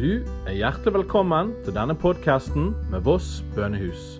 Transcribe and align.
Du 0.00 0.24
er 0.48 0.54
hjertelig 0.56 0.94
velkommen 0.94 1.50
til 1.64 1.74
denne 1.76 1.92
podkasten 1.92 2.70
med 2.88 3.02
Voss 3.04 3.42
bønnehus. 3.52 4.16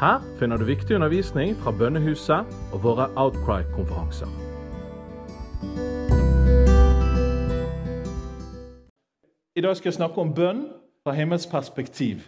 Her 0.00 0.24
finner 0.40 0.58
du 0.58 0.64
viktig 0.66 0.96
undervisning 0.96 1.52
fra 1.60 1.70
bønnehuset 1.70 2.50
og 2.72 2.82
våre 2.82 3.06
Outcry-konferanser. 3.14 4.26
I 9.54 9.62
dag 9.62 9.76
skal 9.76 9.92
jeg 9.92 10.00
snakke 10.00 10.18
om 10.18 10.34
bønn 10.34 10.64
fra 11.06 11.14
himmelsk 11.14 11.50
perspektiv. 11.50 12.26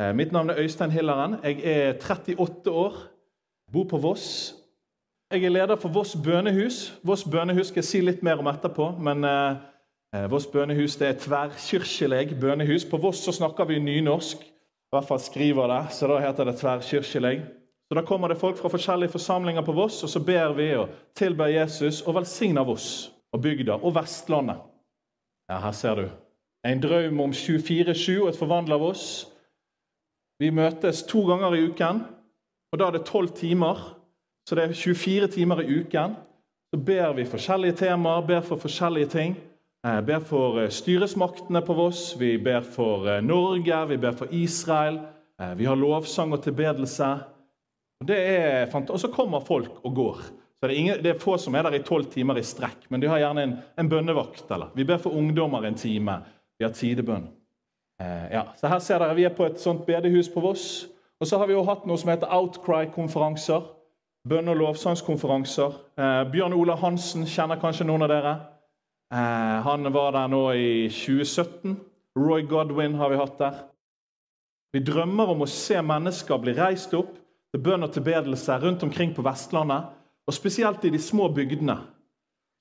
Eh, 0.00 0.10
Mitt 0.14 0.32
navn 0.32 0.50
er 0.50 0.58
Øystein 0.58 0.90
Hilleren. 0.90 1.38
Jeg 1.44 1.62
er 1.62 1.92
38 1.92 2.70
år, 2.70 2.98
bor 3.72 3.84
på 3.84 4.02
Voss. 4.02 4.54
Jeg 5.30 5.44
er 5.44 5.54
leder 5.54 5.76
for 5.76 5.88
Voss 5.88 6.16
bønehus. 6.24 6.98
Voss 7.04 7.24
bønehus 7.24 7.66
skal 7.66 7.84
jeg 7.84 7.90
si 7.92 8.00
litt 8.00 8.22
mer 8.22 8.42
om 8.42 8.50
etterpå. 8.50 8.98
men 8.98 9.24
eh, 9.24 9.75
Voss 10.30 10.46
bønehus 10.46 10.96
det 11.00 11.08
er 11.08 11.20
tverrkirkelig 11.20 12.38
bønehus. 12.40 12.84
På 12.88 13.00
Voss 13.02 13.24
så 13.24 13.32
snakker 13.32 13.68
vi 13.68 13.78
nynorsk. 13.82 14.42
I 14.46 14.94
hvert 14.94 15.08
fall 15.08 15.20
skriver 15.20 15.68
det, 15.72 15.82
så 15.92 16.08
da 16.08 16.18
heter 16.22 16.46
det 16.46 16.58
tverrkirkelig. 16.60 17.40
Så 17.88 17.94
Da 17.94 18.02
kommer 18.02 18.28
det 18.28 18.38
folk 18.38 18.58
fra 18.58 18.68
forskjellige 18.68 19.12
forsamlinger 19.14 19.62
på 19.62 19.72
Voss, 19.72 20.02
og 20.02 20.08
så 20.08 20.20
ber 20.20 20.52
vi 20.52 20.74
og 20.74 20.88
tilber 21.14 21.46
Jesus 21.46 22.02
og 22.02 22.14
velsigner 22.14 22.64
Voss 22.64 23.12
og 23.32 23.42
bygda 23.42 23.78
og 23.82 23.94
Vestlandet. 23.94 24.56
Ja, 25.50 25.58
her 25.58 25.72
ser 25.72 25.94
du. 25.94 26.08
En 26.66 26.82
drøm 26.82 27.20
om 27.20 27.30
24-7 27.30 28.22
og 28.22 28.28
et 28.28 28.38
forvandla 28.38 28.76
Voss. 28.76 29.26
Vi 30.38 30.50
møtes 30.50 31.02
to 31.02 31.22
ganger 31.26 31.54
i 31.54 31.66
uken, 31.68 32.02
og 32.72 32.78
da 32.78 32.86
er 32.86 32.96
det 32.98 33.06
12 33.06 33.28
timer. 33.28 33.92
Så 34.48 34.54
det 34.54 34.64
er 34.64 34.72
24 34.72 35.28
timer 35.28 35.60
i 35.60 35.80
uken. 35.80 36.16
Så 36.74 36.80
ber 36.80 37.12
vi 37.12 37.24
forskjellige 37.24 37.72
temaer, 37.72 38.26
ber 38.26 38.40
for 38.40 38.56
forskjellige 38.56 39.06
ting. 39.06 39.36
Eh, 39.86 40.00
ber 40.00 40.20
for 40.20 40.62
eh, 40.62 40.68
styresmaktene 40.68 41.60
på 41.62 41.74
Voss, 41.74 42.16
vi 42.18 42.38
ber 42.42 42.64
for 42.66 43.06
eh, 43.06 43.22
Norge, 43.22 43.84
vi 43.86 43.98
ber 43.98 44.16
for 44.18 44.32
Israel. 44.34 44.98
Vi 45.56 45.66
har 45.68 45.76
lovsang 45.76 46.30
og 46.32 46.40
tilbedelse. 46.42 47.06
Og 48.00 49.00
så 49.00 49.10
kommer 49.12 49.42
folk 49.44 49.82
og 49.84 49.94
går. 49.94 50.22
Så 50.56 50.64
det, 50.64 50.70
er 50.70 50.78
ingen, 50.78 51.02
det 51.04 51.10
er 51.10 51.18
få 51.20 51.34
som 51.36 51.54
er 51.54 51.66
der 51.66 51.76
i 51.76 51.82
tolv 51.84 52.08
timer 52.08 52.40
i 52.40 52.44
strekk, 52.44 52.86
men 52.88 53.02
de 53.04 53.10
har 53.12 53.20
gjerne 53.20 53.44
en, 53.44 53.52
en 53.76 53.90
bønnevakt. 53.92 54.46
eller 54.48 54.72
Vi 54.72 54.86
ber 54.88 54.96
for 54.96 55.12
ungdommer 55.12 55.68
en 55.68 55.76
time. 55.76 56.16
Vi 56.56 56.64
har 56.64 56.72
tidebønn. 56.72 57.28
Ja. 58.32 58.46
Så 58.56 58.72
her 58.72 58.80
ser 58.80 59.04
dere, 59.04 59.14
Vi 59.14 59.28
er 59.28 59.36
på 59.36 59.44
et 59.44 59.60
sånt 59.60 59.84
bedehus 59.84 60.32
på 60.32 60.40
Voss. 60.40 60.86
Og 61.20 61.28
så 61.28 61.36
har 61.36 61.46
vi 61.46 61.52
jo 61.52 61.66
hatt 61.68 61.84
noe 61.84 62.00
som 62.00 62.14
heter 62.14 62.32
Outcry-konferanser. 62.32 63.60
Bønne- 64.24 64.56
og 64.56 64.56
lovsangskonferanser. 64.56 65.76
Bjørn 66.32 66.56
Ola 66.56 66.80
Hansen 66.80 67.28
kjenner 67.28 67.60
kanskje 67.60 67.84
noen 67.92 68.08
av 68.08 68.14
dere. 68.16 68.36
Eh, 69.12 69.62
han 69.62 69.92
var 69.92 70.12
der 70.12 70.28
nå 70.28 70.42
i 70.52 70.88
2017. 70.90 71.76
Roy 72.18 72.42
Godwin 72.42 72.94
har 72.94 73.10
vi 73.10 73.20
hatt 73.20 73.38
der. 73.38 73.58
Vi 74.72 74.82
drømmer 74.82 75.30
om 75.30 75.44
å 75.44 75.50
se 75.50 75.78
mennesker 75.82 76.40
bli 76.42 76.56
reist 76.56 76.94
opp 76.98 77.12
til 77.54 77.62
bønn 77.62 77.86
og 77.86 77.92
tilbedelse 77.94 78.56
rundt 78.64 78.82
omkring 78.82 79.14
på 79.14 79.24
Vestlandet, 79.24 79.92
og 80.26 80.34
spesielt 80.34 80.84
i 80.84 80.90
de 80.90 80.98
små 80.98 81.28
bygdene. 81.32 81.78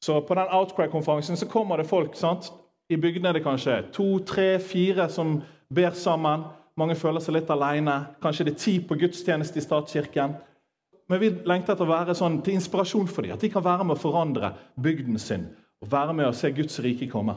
Så 0.05 0.21
På 0.21 0.35
den 0.35 0.51
Outcry-konferansen 0.51 1.37
så 1.37 1.47
kommer 1.49 1.77
det 1.77 1.89
folk. 1.89 2.15
sant? 2.15 2.51
I 2.89 2.95
bygdene 2.95 3.29
er 3.29 3.33
det 3.33 3.43
kanskje 3.43 3.91
to, 3.91 4.19
tre, 4.19 4.59
fire 4.59 5.09
som 5.09 5.41
ber 5.73 5.91
sammen. 5.91 6.43
Mange 6.77 6.95
føler 6.95 7.19
seg 7.19 7.33
litt 7.33 7.49
alene. 7.49 8.05
Kanskje 8.21 8.45
det 8.45 8.53
er 8.53 8.59
ti 8.59 8.79
på 8.79 8.95
gudstjeneste 8.95 9.57
i 9.57 9.61
statskirken. 9.61 10.35
Men 11.09 11.19
vi 11.19 11.29
lengter 11.29 11.73
etter 11.73 11.85
å 11.85 11.89
være 11.89 12.13
sånn 12.13 12.43
til 12.43 12.53
inspirasjon 12.53 13.07
for 13.07 13.21
dem, 13.23 13.33
at 13.33 13.41
de 13.41 13.49
kan 13.49 13.63
være 13.63 13.83
med 13.83 13.97
å 13.97 14.01
forandre 14.01 14.53
bygden 14.77 15.17
sin 15.19 15.47
og 15.81 15.91
være 15.91 16.13
med 16.13 16.25
og 16.25 16.35
se 16.35 16.51
Guds 16.51 16.79
rike 16.83 17.07
komme. 17.11 17.35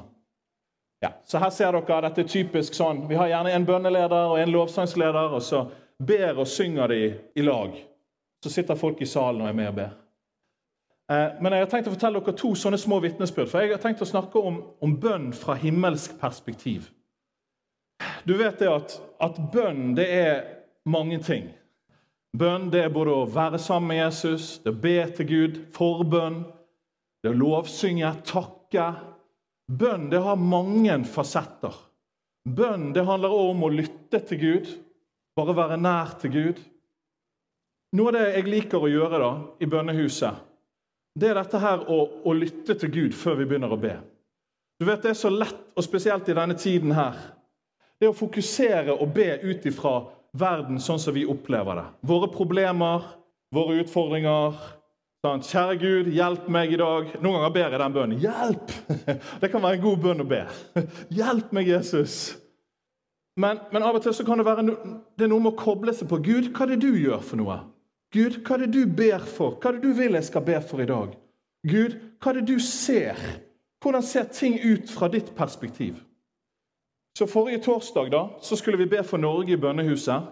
Ja, 1.02 1.12
så 1.24 1.38
her 1.38 1.50
ser 1.50 1.72
dere, 1.72 2.00
Dette 2.08 2.24
er 2.24 2.28
typisk 2.28 2.74
sånn. 2.74 3.04
Vi 3.08 3.14
har 3.14 3.28
gjerne 3.30 3.52
en 3.54 3.66
bønneleder 3.66 4.32
og 4.32 4.40
en 4.40 4.50
lovsangsleder, 4.50 5.34
og 5.34 5.42
så 5.42 5.64
ber 5.98 6.38
og 6.38 6.46
synger 6.50 6.90
de 6.90 7.00
i 7.34 7.42
lag. 7.42 7.76
Så 8.44 8.50
sitter 8.50 8.74
folk 8.78 9.00
i 9.02 9.06
salen 9.06 9.42
og 9.42 9.48
er 9.48 9.56
med 9.58 9.68
og 9.68 9.74
ber. 9.74 9.96
Eh, 11.10 11.40
Men 11.40 11.52
jeg 11.52 11.60
har 11.64 11.70
tenkt 11.70 11.88
å 11.88 11.94
fortelle 11.94 12.20
dere 12.20 12.36
to 12.36 12.54
sånne 12.54 12.78
små 12.78 13.00
vitnesbyrd. 13.00 13.48
For 13.48 13.60
jeg 13.62 13.72
har 13.76 13.82
tenkt 13.82 14.02
å 14.02 14.10
snakke 14.10 14.42
om, 14.42 14.62
om 14.82 14.96
bønn 15.00 15.32
fra 15.32 15.54
himmelsk 15.54 16.18
perspektiv. 16.20 16.90
Du 18.26 18.36
vet 18.36 18.58
det 18.58 18.68
at, 18.68 19.00
at 19.20 19.38
bønn 19.52 19.94
det 19.94 20.06
er 20.06 20.44
mange 20.86 21.18
ting. 21.22 21.48
Bønn 22.38 22.68
det 22.70 22.84
er 22.84 22.92
både 22.92 23.14
å 23.14 23.26
være 23.26 23.58
sammen 23.58 23.88
med 23.88 24.02
Jesus, 24.02 24.58
det 24.62 24.70
er 24.70 24.76
å 24.76 24.82
be 24.82 24.96
til 25.16 25.26
Gud, 25.26 25.60
forbønn, 25.74 26.42
det 27.22 27.30
er 27.30 27.34
å 27.34 27.38
lovsynge, 27.38 28.10
takke. 28.26 28.88
Bønn 29.68 30.08
det 30.12 30.20
har 30.24 30.40
mange 30.40 30.96
fasetter. 31.04 31.74
Bønn 32.48 32.92
det 32.96 33.04
handler 33.04 33.34
også 33.34 33.54
om 33.54 33.64
å 33.66 33.72
lytte 33.72 34.20
til 34.28 34.40
Gud, 34.40 34.68
bare 35.36 35.56
være 35.56 35.80
nær 35.80 36.14
til 36.22 36.32
Gud. 36.32 36.60
Noe 37.98 38.12
av 38.12 38.16
det 38.18 38.28
jeg 38.36 38.48
liker 38.48 38.84
å 38.84 38.90
gjøre 38.92 39.20
da, 39.20 39.32
i 39.60 39.68
bønnehuset, 39.68 40.44
det 41.18 41.30
er 41.30 41.40
dette 41.40 41.60
her 41.60 41.82
å, 41.90 41.98
å 42.24 42.34
lytte 42.36 42.76
til 42.78 42.92
Gud 42.94 43.16
før 43.16 43.40
vi 43.40 43.48
begynner 43.48 43.72
å 43.74 43.80
be. 43.80 43.96
Du 44.78 44.86
vet, 44.86 45.02
Det 45.02 45.10
er 45.10 45.18
så 45.18 45.30
lett, 45.32 45.64
og 45.74 45.84
spesielt 45.84 46.28
i 46.28 46.36
denne 46.36 46.54
tiden 46.54 46.92
her, 46.94 47.16
det 47.98 48.10
å 48.10 48.14
fokusere 48.14 48.94
og 48.94 49.10
be 49.16 49.32
ut 49.42 49.66
ifra 49.66 49.96
verden 50.38 50.78
sånn 50.78 51.00
som 51.02 51.16
vi 51.16 51.26
opplever 51.26 51.80
det. 51.80 51.86
Våre 52.06 52.28
problemer, 52.30 53.08
våre 53.54 53.80
utfordringer. 53.82 54.54
Sant? 55.26 55.48
Kjære 55.50 55.78
Gud, 55.80 56.10
hjelp 56.14 56.44
meg 56.54 56.72
i 56.72 56.76
dag. 56.78 57.08
Noen 57.18 57.40
ganger 57.40 57.54
ber 57.54 57.64
jeg 57.64 57.80
den 57.82 57.94
bønnen. 57.96 58.20
Hjelp! 58.22 58.74
Det 59.42 59.48
kan 59.50 59.64
være 59.64 59.78
en 59.80 59.82
god 59.82 60.04
bønn 60.04 60.22
å 60.22 60.26
be. 60.30 60.44
Hjelp 61.18 61.50
meg, 61.56 61.70
Jesus. 61.72 62.36
Men, 63.38 63.58
men 63.74 63.82
av 63.82 63.98
og 63.98 64.04
til 64.04 64.14
så 64.14 64.26
kan 64.26 64.38
det 64.38 64.46
være 64.46 64.64
no, 64.66 64.76
det 65.18 65.26
er 65.26 65.32
noe 65.32 65.42
med 65.42 65.56
å 65.56 65.58
koble 65.58 65.94
seg 65.94 66.06
på 66.10 66.20
Gud. 66.22 66.52
Hva 66.54 66.68
er 66.68 66.76
det 66.76 66.84
du 66.86 66.92
gjør 66.94 67.24
for 67.26 67.42
noe? 67.42 67.58
Gud, 68.14 68.38
hva 68.46 68.56
er 68.56 68.64
det 68.64 68.70
du 68.76 68.94
ber 69.00 69.26
for? 69.26 69.58
Hva 69.58 69.72
er 69.72 69.80
det 69.80 69.90
du 69.90 69.98
vil 69.98 70.14
jeg 70.14 70.28
skal 70.30 70.46
be 70.46 70.62
for 70.70 70.82
i 70.82 70.88
dag? 70.88 71.10
Gud, 71.66 71.98
hva 72.22 72.30
er 72.30 72.38
det 72.38 72.46
du 72.52 72.62
ser? 72.62 73.18
Hvordan 73.82 74.06
ser 74.06 74.30
ting 74.30 74.54
ut 74.62 74.90
fra 74.90 75.10
ditt 75.10 75.34
perspektiv? 75.34 75.98
Så 77.18 77.26
Forrige 77.26 77.64
torsdag 77.66 78.12
da, 78.14 78.24
så 78.42 78.54
skulle 78.58 78.78
vi 78.78 78.86
be 78.90 79.02
for 79.02 79.18
Norge 79.18 79.56
i 79.56 79.58
bønnehuset. 79.58 80.30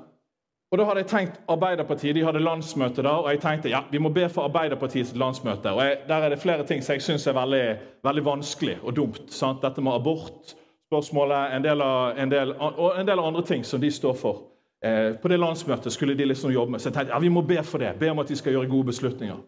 Og 0.71 0.79
da 0.79 0.85
hadde 0.89 1.03
jeg 1.05 1.11
tenkt 1.11 1.41
Arbeiderpartiet, 1.49 2.15
De 2.15 2.25
hadde 2.27 2.43
landsmøte 2.43 3.03
da, 3.03 3.13
og 3.23 3.31
jeg 3.31 3.41
tenkte 3.41 3.71
ja, 3.71 3.85
vi 3.91 4.01
må 4.03 4.11
be 4.11 4.27
for 4.29 4.49
Arbeiderpartiets 4.49 5.15
landsmøte. 5.15 5.71
Og 5.71 5.85
jeg, 5.85 5.99
Der 6.09 6.15
er 6.15 6.29
det 6.29 6.39
flere 6.43 6.67
ting 6.67 6.83
som 6.83 6.93
jeg 6.93 7.03
syns 7.03 7.27
er 7.27 7.33
veldig, 7.39 7.79
veldig 8.03 8.25
vanskelig 8.25 8.79
og 8.83 8.97
dumt. 8.97 9.33
Sant? 9.33 9.63
Dette 9.63 9.81
med 9.81 9.93
abortspørsmålet 9.93 11.55
en 11.57 11.65
del 11.65 11.83
av, 11.83 12.19
en 12.19 12.31
del, 12.31 12.55
og 12.59 13.01
en 13.01 13.07
del 13.07 13.23
andre 13.23 13.43
ting 13.47 13.65
som 13.65 13.81
de 13.81 13.91
står 13.91 14.15
for. 14.15 14.43
Eh, 14.85 15.15
på 15.23 15.29
det 15.29 15.39
landsmøtet 15.39 15.93
skulle 15.93 16.15
de 16.15 16.25
liksom 16.25 16.51
jobbe 16.51 16.71
med. 16.71 16.81
Så 16.81 16.91
jeg 16.91 16.95
tenkte 16.95 17.15
ja, 17.15 17.19
vi 17.19 17.29
må 17.29 17.43
be 17.47 17.63
for 17.63 17.79
det. 17.79 17.95
Be 18.01 18.11
om 18.11 18.19
at 18.19 18.29
de 18.29 18.37
skal 18.37 18.53
gjøre 18.53 18.69
gode 18.69 18.91
beslutninger. 18.91 19.39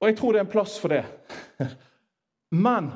Og 0.00 0.08
jeg 0.08 0.16
tror 0.16 0.32
det 0.32 0.38
er 0.40 0.46
en 0.46 0.52
plass 0.52 0.80
for 0.80 0.88
det. 0.88 1.04
Men 2.50 2.90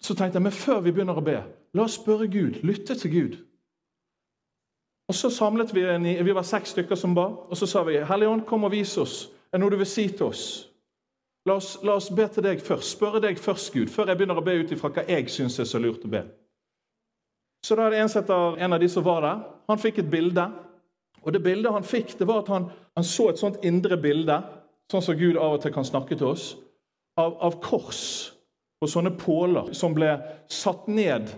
så 0.00 0.14
tenkte 0.14 0.36
jeg, 0.36 0.42
men 0.42 0.52
før 0.52 0.80
vi 0.84 0.92
begynner 0.92 1.16
å 1.16 1.24
be, 1.24 1.38
la 1.74 1.84
oss 1.86 1.96
spørre 1.96 2.26
Gud. 2.30 2.60
Lytte 2.66 2.94
til 2.98 3.12
Gud. 3.12 3.36
Og 5.08 5.14
Så 5.14 5.30
samlet 5.30 5.74
vi 5.74 5.84
en, 5.86 6.04
vi 6.04 6.34
var 6.34 6.42
seks 6.42 6.74
stykker 6.74 6.98
som 6.98 7.14
ba, 7.14 7.26
og 7.26 7.56
så 7.56 7.66
sa 7.66 7.82
vi 7.86 8.00
Hellige 8.04 8.28
Ånd, 8.28 8.46
kom 8.46 8.64
og 8.64 8.72
vis 8.72 8.96
oss. 8.98 9.28
Er 9.52 9.62
noe 9.62 9.70
du 9.70 9.78
vil 9.78 9.86
si 9.86 10.08
til 10.08 10.26
oss? 10.26 10.46
La 11.46 11.54
oss, 11.60 11.76
la 11.86 11.94
oss 11.94 12.10
be 12.10 12.26
til 12.26 12.42
deg 12.42 12.60
først. 12.60 12.96
Spørre 12.96 13.20
deg 13.22 13.38
først, 13.38 13.70
Gud, 13.72 13.86
før 13.86 14.10
jeg 14.10 14.18
begynner 14.18 14.40
å 14.40 14.44
be 14.44 14.56
ut 14.58 14.72
ifra 14.74 14.90
hva 14.90 15.04
jeg 15.06 15.30
syns 15.30 15.60
er 15.62 15.68
så 15.70 15.78
lurt 15.78 16.02
å 16.04 16.10
be. 16.10 16.24
Så 17.62 17.78
da 17.78 17.86
er 17.86 17.94
det 17.94 18.02
en, 18.02 18.10
setter, 18.10 18.58
en 18.58 18.74
av 18.74 18.82
de 18.82 18.88
som 18.90 19.06
var 19.06 19.22
der. 19.22 19.44
Han 19.70 19.78
fikk 19.78 20.02
et 20.02 20.10
bilde. 20.10 20.48
Og 21.22 21.32
det 21.34 21.42
bildet 21.42 21.74
han 21.74 21.86
fikk, 21.86 22.16
det 22.18 22.26
var 22.26 22.42
at 22.42 22.50
han, 22.50 22.68
han 22.98 23.06
så 23.06 23.30
et 23.30 23.40
sånt 23.40 23.62
indre 23.66 23.98
bilde, 23.98 24.40
sånn 24.90 25.02
som 25.02 25.18
Gud 25.18 25.38
av 25.38 25.56
og 25.56 25.62
til 25.62 25.74
kan 25.74 25.86
snakke 25.86 26.18
til 26.18 26.34
oss, 26.34 26.52
av, 27.18 27.38
av 27.42 27.58
kors 27.62 28.04
og 28.82 28.90
sånne 28.90 29.14
påler 29.18 29.72
som 29.74 29.94
ble 29.96 30.12
satt 30.52 30.86
ned 30.90 31.30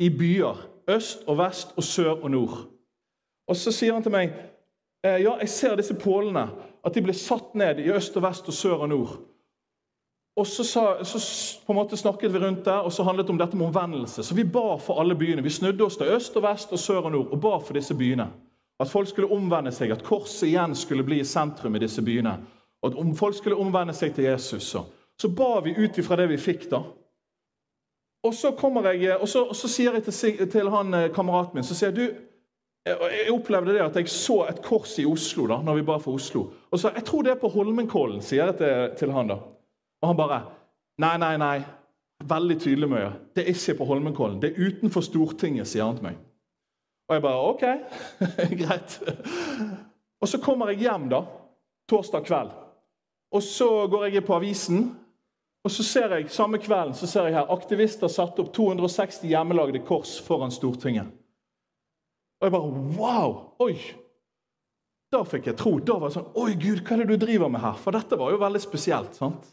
i 0.00 0.10
byer. 0.12 0.70
Øst 0.92 1.24
og 1.28 1.38
vest 1.40 1.72
og 1.80 1.86
sør 1.86 2.18
og 2.18 2.30
nord. 2.32 2.56
Og 3.48 3.56
så 3.56 3.72
sier 3.74 3.92
han 3.92 4.04
til 4.04 4.14
meg 4.14 4.32
eh, 5.04 5.20
ja, 5.24 5.36
jeg 5.40 5.50
ser 5.52 5.76
disse 5.78 5.96
pålene, 5.98 6.48
at 6.84 6.94
de 6.94 7.02
ble 7.04 7.14
satt 7.16 7.54
ned 7.58 7.80
i 7.80 7.90
øst 7.92 8.16
og 8.16 8.24
vest 8.26 8.48
og 8.48 8.56
sør 8.56 8.84
og 8.86 8.92
nord. 8.92 9.14
Og 10.36 10.46
så, 10.46 10.64
sa, 10.66 11.04
så 11.04 11.18
på 11.66 11.72
en 11.72 11.78
måte 11.78 11.96
snakket 11.96 12.32
vi 12.34 12.40
rundt 12.42 12.64
det, 12.66 12.74
og 12.74 12.92
så 12.92 13.04
handlet 13.06 13.26
det 13.26 13.32
om 13.36 13.38
dette 13.38 13.56
med 13.56 13.68
omvendelse. 13.68 14.24
Så 14.26 14.34
vi 14.34 14.44
ba 14.44 14.74
for 14.82 14.98
alle 15.00 15.14
byene. 15.14 15.42
Vi 15.42 15.50
snudde 15.50 15.84
oss 15.84 15.96
til 15.96 16.10
øst 16.10 16.36
og 16.36 16.42
vest 16.42 16.72
og 16.74 16.78
sør 16.82 17.06
og 17.06 17.12
nord 17.14 17.30
og 17.30 17.40
ba 17.40 17.52
for 17.62 17.78
disse 17.78 17.94
byene. 17.94 18.26
At 18.82 18.90
folk 18.90 19.08
skulle 19.08 19.30
omvende 19.30 19.70
seg, 19.72 19.92
at 19.94 20.02
korset 20.02 20.48
igjen 20.48 20.74
skulle 20.74 21.06
bli 21.06 21.20
i 21.22 21.28
sentrum 21.28 21.76
i 21.76 21.82
disse 21.84 22.02
byene. 22.02 22.34
Og 22.82 22.90
at 22.90 22.98
om 22.98 23.14
folk 23.16 23.36
skulle 23.38 23.60
omvende 23.62 23.94
seg 23.94 24.16
til 24.16 24.26
Jesus. 24.26 24.66
Så, 24.74 24.82
så 25.20 25.30
ba 25.30 25.60
vi 25.62 25.76
ut 25.78 25.98
ifra 25.98 26.18
det 26.18 26.26
vi 26.32 26.40
fikk, 26.42 26.66
da. 26.72 26.82
Og 28.24 28.34
så 28.34 28.50
kommer 28.58 28.90
jeg, 28.90 29.14
og 29.20 29.28
så, 29.28 29.44
og 29.44 29.56
så 29.56 29.68
sier 29.68 29.94
jeg 29.94 30.02
til, 30.08 30.48
til 30.50 30.70
han 30.72 30.94
eh, 30.94 31.10
kameraten 31.12 31.58
min 31.58 31.66
så 31.66 31.76
sier 31.76 31.92
jeg, 31.92 31.96
du, 31.96 32.22
jeg 32.84 32.96
jeg 33.24 33.32
opplevde 33.32 33.72
det 33.72 33.80
at 33.80 33.96
jeg 33.96 34.08
så 34.12 34.42
et 34.48 34.60
kors 34.62 34.98
i 35.00 35.06
Oslo 35.08 35.46
da 35.48 35.60
når 35.64 35.78
vi 35.80 35.86
ba 35.88 35.96
for 36.02 36.18
Oslo. 36.18 36.50
Og 36.70 36.78
så, 36.78 36.92
Jeg 36.94 37.04
tror 37.04 37.22
det 37.22 37.32
er 37.32 37.40
på 37.40 37.48
Holmenkollen, 37.48 38.20
sier 38.22 38.50
jeg 38.52 38.96
til, 38.98 39.12
han. 39.12 39.28
da. 39.28 39.38
Og 40.02 40.08
han 40.08 40.16
bare 40.16 40.42
Nei, 40.98 41.16
nei, 41.18 41.36
nei. 41.36 41.58
Veldig 42.24 42.60
tydelig 42.60 42.88
med 42.88 43.00
det. 43.00 43.12
Det 43.34 43.42
er 43.42 43.50
ikke 43.50 43.78
på 43.78 43.84
Holmenkollen. 43.84 44.42
Det 44.42 44.52
er 44.52 44.68
utenfor 44.68 45.02
Stortinget, 45.02 45.66
sier 45.66 45.84
han 45.84 45.96
til 45.96 46.04
meg. 46.06 46.20
Og 47.08 47.14
jeg 47.16 47.22
bare 47.24 47.48
OK, 47.48 47.64
greit. 48.62 48.94
Og 50.22 50.28
så 50.28 50.38
kommer 50.38 50.70
jeg 50.70 50.86
hjem 50.86 51.08
da, 51.10 51.24
torsdag 51.90 52.22
kveld. 52.24 52.52
Og 53.34 53.42
så 53.42 53.66
går 53.90 54.06
jeg 54.14 54.24
på 54.24 54.36
avisen, 54.36 54.86
og 55.64 55.70
så 55.72 55.82
ser 55.82 56.14
jeg 56.14 56.30
samme 56.30 56.60
kvelden 56.62 56.94
så 56.94 57.08
ser 57.10 57.26
jeg 57.28 57.34
her, 57.34 57.50
aktivister 57.52 58.08
satt 58.08 58.38
opp 58.38 58.52
260 58.54 59.26
hjemmelagde 59.28 59.82
kors 59.84 60.14
foran 60.22 60.52
Stortinget. 60.54 61.10
Og 62.44 62.50
jeg 62.50 62.52
bare 62.52 62.98
Wow! 62.98 63.34
Oi! 63.64 63.74
Da 65.12 65.22
fikk 65.24 65.46
jeg 65.48 65.56
tro. 65.56 65.78
Da 65.80 65.96
var 65.96 66.10
det 66.10 66.18
sånn 66.18 66.32
Oi, 66.42 66.52
Gud, 66.60 66.82
hva 66.84 66.96
er 66.96 67.04
det 67.04 67.14
du 67.14 67.24
driver 67.24 67.48
med 67.48 67.62
her? 67.62 67.78
For 67.80 67.96
dette 67.96 68.18
var 68.20 68.34
jo 68.34 68.40
veldig 68.42 68.60
spesielt. 68.60 69.16
sant? 69.16 69.46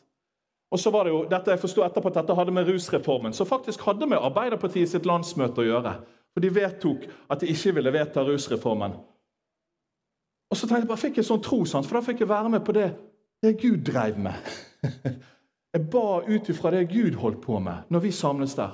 Og 0.72 0.80
så 0.80 0.92
var 0.92 1.08
det 1.08 1.14
jo, 1.14 1.22
dette 1.30 1.54
Jeg 1.54 1.62
forsto 1.62 1.86
etterpå 1.86 2.12
at 2.12 2.20
dette 2.20 2.36
hadde 2.36 2.56
med 2.56 2.68
rusreformen, 2.68 3.34
som 3.34 3.48
faktisk 3.48 3.86
hadde 3.88 4.08
med 4.12 4.20
Arbeiderpartiet 4.20 4.92
sitt 4.92 5.08
landsmøte 5.08 5.64
å 5.64 5.68
gjøre. 5.70 5.96
For 6.36 6.44
de 6.44 6.52
vedtok 6.56 7.08
at 7.32 7.44
de 7.44 7.52
ikke 7.52 7.76
ville 7.80 7.96
vedta 7.96 8.24
rusreformen. 8.28 9.00
Og 10.52 10.60
så 10.60 10.68
tenkte 10.68 10.84
jeg 10.84 10.92
bare, 10.92 11.04
fikk 11.06 11.20
jeg 11.22 11.28
sånn 11.28 11.44
tro, 11.44 11.64
sant? 11.64 11.88
for 11.88 12.00
da 12.00 12.04
fikk 12.04 12.26
jeg 12.26 12.32
være 12.32 12.52
med 12.52 12.64
på 12.68 12.76
det, 12.76 12.90
det 13.44 13.56
Gud 13.62 13.86
drev 13.88 14.20
med. 14.20 14.52
Jeg 15.72 15.86
ba 15.88 16.20
ut 16.28 16.50
ifra 16.52 16.68
det 16.74 16.90
Gud 16.92 17.16
holdt 17.16 17.38
på 17.46 17.56
med 17.64 17.88
når 17.88 18.02
vi 18.04 18.10
samles 18.12 18.58
der. 18.58 18.74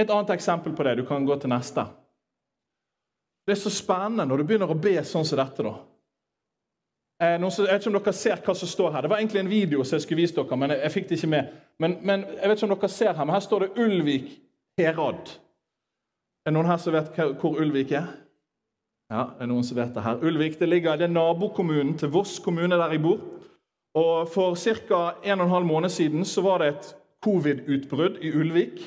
Et 0.00 0.08
annet 0.08 0.30
eksempel 0.32 0.72
på 0.72 0.86
det. 0.86 0.94
Du 0.96 1.04
kan 1.04 1.26
gå 1.28 1.36
til 1.36 1.52
neste. 1.52 1.84
Det 3.46 3.56
er 3.56 3.60
så 3.62 3.72
spennende 3.74 4.26
når 4.28 4.40
du 4.40 4.46
begynner 4.46 4.70
å 4.70 4.78
be 4.78 4.94
sånn 5.06 5.26
som 5.26 5.40
dette. 5.40 5.64
da. 5.66 5.74
Eh, 7.22 7.36
jeg 7.38 7.68
vet 7.68 7.80
ikke 7.80 7.90
om 7.90 7.98
dere 7.98 8.14
ser 8.16 8.42
hva 8.42 8.54
som 8.58 8.70
står 8.70 8.94
her. 8.94 9.02
Det 9.02 9.10
var 9.10 9.22
egentlig 9.22 9.42
en 9.42 9.50
video 9.50 9.84
som 9.84 9.96
jeg 9.96 10.06
skulle 10.06 10.22
vise 10.22 10.34
dere, 10.38 10.58
men 10.58 10.74
jeg 10.74 10.94
fikk 10.94 11.08
det 11.08 11.18
ikke 11.18 11.32
med. 11.34 11.52
Men, 11.78 11.98
men 12.02 12.24
jeg 12.30 12.48
vet 12.50 12.58
ikke 12.58 12.68
om 12.70 12.74
dere 12.74 12.92
ser 12.92 13.12
her, 13.12 13.24
men 13.24 13.34
her 13.34 13.44
står 13.46 13.66
det 13.66 13.84
Ulvik 13.84 14.32
Herad. 14.78 15.36
Er 16.42 16.50
det 16.50 16.56
noen 16.56 16.70
her 16.70 16.80
som 16.82 16.94
vet 16.96 17.18
hvor 17.38 17.60
Ulvik 17.62 17.92
er? 17.94 18.08
Ja, 19.12 19.26
er 19.36 19.44
det 19.44 19.50
noen 19.52 19.66
som 19.66 19.76
vet 19.76 19.92
det 19.94 20.02
her? 20.02 20.22
Ulvik 20.24 20.58
det 20.58 20.70
ligger 20.70 20.96
det 20.96 21.06
er 21.06 21.12
nabokommunen 21.12 21.94
til 22.00 22.10
Voss 22.14 22.38
kommune, 22.42 22.78
der 22.80 22.94
jeg 22.94 23.02
bor. 23.04 23.20
Og 23.94 24.28
For 24.32 24.56
ca. 24.56 25.02
1 25.22 25.38
12 25.38 25.66
måneder 25.68 25.92
siden 25.92 26.24
så 26.24 26.42
var 26.42 26.62
det 26.62 26.68
et 26.72 26.94
covid-utbrudd 27.22 28.22
i 28.24 28.32
Ulvik. 28.32 28.80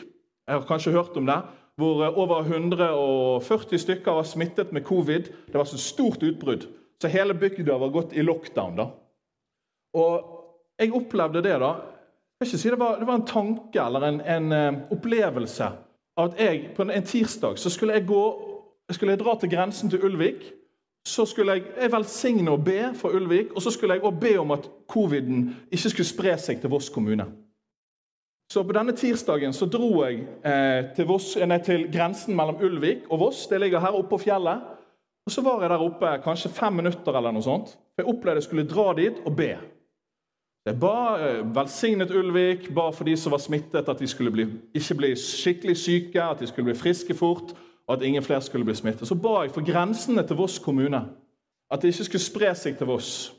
Jeg 0.48 0.56
har 0.56 0.66
kanskje 0.66 0.92
hørt 0.92 1.18
om 1.18 1.26
det. 1.30 1.38
Hvor 1.76 2.04
eh, 2.06 2.18
over 2.18 2.40
140 2.44 3.80
stykker 3.80 4.12
var 4.12 4.24
smittet 4.24 4.72
med 4.72 4.84
covid. 4.84 5.32
Det 5.48 5.58
var 5.58 5.64
så 5.64 5.78
stort 5.78 6.24
utbrudd. 6.24 6.68
Så 7.02 7.08
hele 7.08 7.34
bygda 7.34 7.78
var 7.78 7.90
gått 7.90 8.14
i 8.14 8.24
lockdown. 8.24 8.76
da. 8.78 8.88
Og 9.94 10.32
jeg 10.80 10.94
opplevde 10.94 11.44
det, 11.44 11.60
da. 11.60 11.74
Jeg 12.40 12.48
ikke 12.48 12.58
si 12.58 12.70
det 12.70 12.80
var, 12.80 13.00
det 13.00 13.08
var 13.08 13.16
en 13.16 13.28
tanke 13.28 13.80
eller 13.80 14.04
en, 14.04 14.22
en 14.22 14.52
uh, 14.52 14.82
opplevelse 14.92 15.70
at 16.18 16.40
jeg 16.40 16.70
på 16.76 16.84
en, 16.84 16.92
en 16.92 17.04
tirsdag 17.04 17.60
så 17.60 17.70
skulle 17.70 17.94
jeg 17.94 18.08
gå 18.08 18.24
jeg 18.92 19.20
dra 19.20 19.38
til 19.40 19.50
grensen 19.50 19.90
til 19.90 20.04
Ulvik 20.04 20.44
så 21.06 21.26
skulle 21.26 21.52
jeg, 21.52 21.64
jeg 21.82 21.92
velsigne 21.92 22.52
og 22.52 22.64
be 22.66 22.92
for 22.96 23.10
Ulvik, 23.10 23.54
og 23.54 23.62
så 23.62 23.72
skulle 23.72 23.94
jeg 23.94 24.04
også 24.04 24.20
be 24.20 24.40
om 24.40 24.52
at 24.52 24.70
coviden 24.88 25.56
ikke 25.72 25.90
skulle 25.90 26.08
spre 26.08 26.38
seg 26.38 26.62
til 26.62 26.70
Voss 26.70 26.90
kommune. 26.90 27.26
Så 28.52 28.64
på 28.64 28.76
denne 28.78 28.94
tirsdagen 28.94 29.54
så 29.54 29.66
dro 29.66 29.90
jeg 30.04 30.22
eh, 30.46 30.92
til, 30.96 31.08
Voss, 31.10 31.34
nei, 31.42 31.58
til, 31.66 31.88
grensen 31.94 32.36
mellom 32.38 32.62
Ulvik 32.64 33.08
og 33.10 33.24
Voss. 33.26 33.46
Det 33.50 33.60
ligger 33.62 33.82
her 33.82 33.98
oppe 33.98 34.14
på 34.14 34.26
fjellet. 34.28 34.62
Og 35.26 35.34
Så 35.34 35.42
var 35.42 35.64
jeg 35.64 35.72
der 35.74 35.82
oppe 35.82 36.12
kanskje 36.24 36.54
fem 36.54 36.78
minutter, 36.78 37.18
eller 37.18 37.34
noe 37.34 37.46
sånt. 37.46 37.74
Jeg 37.98 38.06
opplevde 38.06 38.44
jeg 38.44 38.50
skulle 38.50 38.68
dra 38.70 38.92
dit 38.94 39.18
og 39.26 39.34
be. 39.36 39.56
Jeg 40.66 40.80
ba, 40.82 40.96
eh, 41.22 41.42
velsignet 41.56 42.14
Ulvik, 42.14 42.70
ba 42.74 42.92
for 42.94 43.06
de 43.06 43.18
som 43.18 43.34
var 43.34 43.42
smittet, 43.42 43.90
at 43.90 44.00
de 44.00 44.08
skulle 44.08 44.32
bli, 44.34 44.48
ikke 44.74 44.98
bli 45.02 45.12
skikkelig 45.18 45.78
syke, 45.78 46.22
at 46.22 46.40
de 46.40 46.48
skulle 46.48 46.70
bli 46.70 46.78
friske 46.78 47.14
fort 47.18 47.56
og 47.88 47.98
at 47.98 48.02
ingen 48.02 48.24
flere 48.24 48.42
skulle 48.42 48.66
bli 48.66 48.74
smittet. 48.76 49.08
Så 49.08 49.16
ba 49.16 49.44
jeg 49.44 49.52
for 49.54 49.66
grensene 49.66 50.24
til 50.28 50.36
Voss 50.36 50.60
kommune. 50.60 51.02
At 51.72 51.82
det 51.82 51.94
ikke 51.94 52.04
skulle 52.04 52.22
spre 52.22 52.56
seg 52.56 52.78
til 52.78 52.88
Voss. 52.88 53.34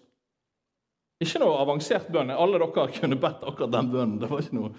Ikke 1.24 1.40
noe 1.40 1.56
avansert 1.62 2.10
bønn. 2.12 2.28
Alle 2.28 2.58
dere 2.60 2.90
kunne 2.92 3.16
bedt 3.16 3.44
akkurat 3.48 3.72
den 3.72 3.86
bønnen. 3.88 4.16
Det 4.20 4.28
var 4.28 4.42
ikke 4.42 4.56
noe, 4.58 4.72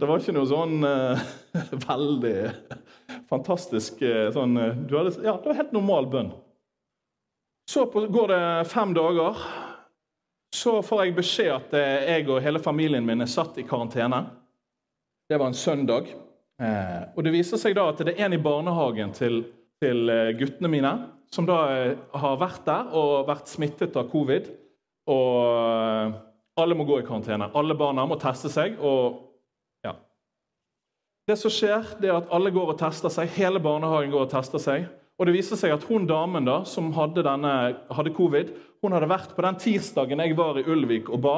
var 0.00 0.14
ikke 0.18 0.32
noe 0.34 0.48
sånn 0.50 0.80
uh, 0.82 1.20
veldig 1.88 2.38
fantastisk 3.30 4.02
uh, 4.02 4.26
sånn 4.34 4.58
uh, 4.58 4.72
hadde, 4.90 5.12
Ja, 5.22 5.36
det 5.38 5.52
var 5.52 5.60
helt 5.60 5.76
normal 5.76 6.08
bønn. 6.10 6.32
Så 7.70 7.86
på, 7.92 8.02
går 8.10 8.32
det 8.32 8.40
fem 8.72 8.94
dager. 8.96 9.38
Så 10.54 10.80
får 10.86 11.04
jeg 11.04 11.14
beskjed 11.14 11.52
at 11.54 11.78
jeg 12.06 12.26
og 12.26 12.42
hele 12.42 12.62
familien 12.62 13.06
min 13.06 13.22
er 13.22 13.30
satt 13.30 13.56
i 13.58 13.66
karantene. 13.66 14.20
Det 15.30 15.38
var 15.38 15.50
en 15.50 15.58
søndag. 15.58 16.10
Og 16.60 17.18
Det 17.26 17.32
viser 17.34 17.58
seg 17.58 17.74
da 17.74 17.88
at 17.90 18.02
det 18.06 18.12
er 18.12 18.28
en 18.28 18.36
i 18.36 18.38
barnehagen 18.38 19.10
til, 19.16 19.40
til 19.82 20.12
guttene 20.38 20.70
mine 20.70 20.92
som 21.34 21.48
da 21.48 21.56
har 22.14 22.38
vært 22.38 22.62
der 22.68 22.92
og 22.94 23.26
vært 23.26 23.50
smittet 23.50 23.98
av 23.98 24.06
covid. 24.12 24.46
Og 25.10 26.14
alle 26.60 26.76
må 26.78 26.86
gå 26.88 27.00
i 27.00 27.06
karantene. 27.06 27.50
Alle 27.58 27.76
barna 27.78 28.06
må 28.08 28.18
teste 28.20 28.50
seg. 28.52 28.76
og 28.80 29.20
ja. 29.84 29.96
Det 31.28 31.36
som 31.40 31.52
skjer, 31.52 31.96
det 32.00 32.10
er 32.10 32.20
at 32.20 32.30
alle 32.34 32.52
går 32.54 32.74
og 32.74 32.78
tester 32.80 33.12
seg. 33.12 33.32
Hele 33.36 33.62
barnehagen 33.62 34.12
går 34.14 34.26
og 34.26 34.32
tester 34.32 34.62
seg. 34.62 34.86
Og 35.18 35.28
det 35.28 35.34
viser 35.36 35.58
seg 35.58 35.74
at 35.74 35.84
hun 35.86 36.08
damen 36.10 36.46
da, 36.46 36.62
som 36.66 36.90
hadde, 36.96 37.22
denne, 37.26 37.52
hadde 37.94 38.14
covid, 38.16 38.50
hun 38.82 38.94
hadde 38.96 39.08
vært 39.10 39.34
på 39.36 39.44
den 39.46 39.58
tirsdagen 39.62 40.20
jeg 40.20 40.34
var 40.36 40.58
i 40.58 40.64
Ulvik 40.66 41.10
og 41.12 41.22
ba. 41.24 41.36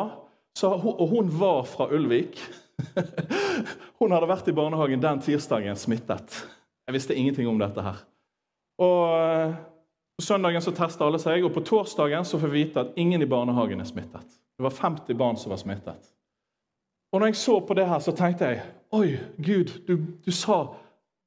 Så, 0.56 0.70
og 0.72 1.04
hun 1.12 1.28
var 1.36 1.66
fra 1.68 1.88
Ulvik. 1.92 2.40
Hun 4.00 4.12
hadde 4.12 4.28
vært 4.28 4.48
i 4.50 4.54
barnehagen 4.56 5.00
den 5.00 5.20
tirsdagen 5.24 5.78
smittet. 5.80 6.34
Jeg 6.84 6.92
visste 6.96 7.14
ingenting 7.16 7.48
om 7.48 7.56
dette 7.60 7.80
her. 7.80 8.02
Og 8.84 9.54
På 10.16 10.22
søndagen 10.22 10.62
så 10.62 10.72
testa 10.72 11.04
alle 11.04 11.18
seg, 11.20 11.44
og 11.44 11.52
på 11.54 11.60
torsdagen 11.60 12.24
så 12.24 12.38
får 12.40 12.48
vi 12.48 12.64
vite 12.64 12.80
at 12.80 12.96
ingen 12.96 13.22
i 13.22 13.28
barnehagen 13.28 13.80
er 13.80 13.88
smittet. 13.88 14.38
Det 14.56 14.64
var 14.64 14.72
50 14.72 15.14
barn 15.14 15.36
som 15.36 15.52
var 15.52 15.60
smittet. 15.60 16.12
Og 17.12 17.20
når 17.20 17.26
jeg 17.32 17.36
så 17.36 17.60
på 17.60 17.74
det 17.76 17.86
her, 17.86 18.00
så 18.00 18.12
tenkte 18.16 18.48
jeg 18.48 18.64
Oi, 18.96 19.18
Gud, 19.36 19.72
du, 19.86 19.96
du 20.24 20.30
sa 20.32 20.66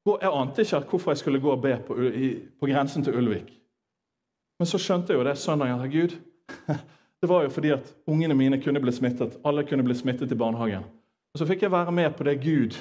Jeg 0.08 0.32
ante 0.34 0.64
ikke 0.64 0.80
hvorfor 0.90 1.12
jeg 1.12 1.20
skulle 1.22 1.42
gå 1.44 1.52
og 1.52 1.62
be 1.62 1.76
på, 1.86 1.96
i, 2.02 2.30
på 2.60 2.66
grensen 2.66 3.04
til 3.06 3.18
Ulvik. 3.20 3.52
Men 4.60 4.66
så 4.66 4.80
skjønte 4.82 5.14
jeg 5.14 5.20
jo 5.20 5.26
det 5.28 5.38
søndagen 5.38 5.82
at 5.84 5.92
Gud, 5.92 6.16
det 7.22 7.30
var 7.30 7.44
jo 7.44 7.52
fordi 7.54 7.76
at 7.76 7.94
ungene 8.08 8.34
mine 8.34 8.58
kunne 8.64 8.82
bli 8.82 8.92
smittet. 8.92 9.38
Alle 9.46 9.68
kunne 9.70 9.86
bli 9.86 9.96
smittet 9.96 10.32
i 10.32 10.40
barnehagen. 10.40 10.88
Og 11.34 11.40
Så 11.40 11.46
fikk 11.46 11.62
jeg 11.62 11.72
være 11.72 11.92
med 11.92 12.10
på 12.18 12.26
det 12.26 12.40
Gud 12.42 12.80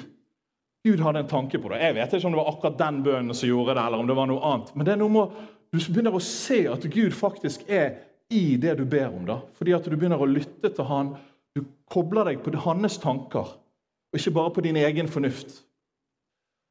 Gud 0.83 0.99
hadde 0.99 1.19
en 1.19 1.27
tanke 1.27 1.59
på 1.59 1.69
det. 1.69 1.81
Jeg 1.83 1.95
vet 1.95 2.13
ikke 2.13 2.27
om 2.27 2.33
det 2.33 2.39
var 2.39 2.49
akkurat 2.53 2.77
den 2.79 2.99
bønnen 3.03 3.35
som 3.35 3.49
gjorde 3.49 3.73
det, 3.75 3.81
eller 3.83 3.99
om 3.99 4.07
det 4.07 4.15
var 4.15 4.29
noe 4.29 4.43
annet. 4.47 4.69
Men 4.75 4.87
det 4.87 4.93
er 4.93 5.01
noe 5.01 5.11
med 5.11 5.41
du 5.71 5.79
begynner 5.93 6.15
å 6.15 6.23
se 6.23 6.63
at 6.71 6.85
Gud 6.89 7.13
faktisk 7.13 7.67
er 7.69 7.99
i 8.33 8.57
det 8.61 8.75
du 8.79 8.85
ber 8.89 9.09
om. 9.09 9.25
da. 9.25 9.39
Fordi 9.57 9.73
at 9.75 9.85
du 9.85 9.95
begynner 9.95 10.21
å 10.21 10.29
lytte 10.29 10.69
til 10.73 10.87
han. 10.89 11.15
Du 11.55 11.63
kobler 11.89 12.29
deg 12.29 12.43
på 12.43 12.53
hans 12.63 12.97
tanker, 13.01 13.55
og 14.09 14.19
ikke 14.19 14.33
bare 14.33 14.53
på 14.53 14.63
din 14.65 14.77
egen 14.77 15.09
fornuft. 15.09 15.63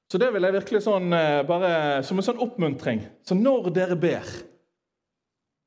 Så 0.09 0.19
det 0.19 0.31
vil 0.33 0.47
jeg 0.47 0.55
virkelig 0.55 0.83
sånn, 0.87 1.12
eh, 1.12 1.43
bare 1.45 2.02
som 2.02 2.19
en 2.19 2.25
sånn 2.25 2.40
oppmuntring. 2.40 3.02
Så 3.23 3.37
når 3.37 3.71
dere 3.75 3.97
ber, 3.97 4.25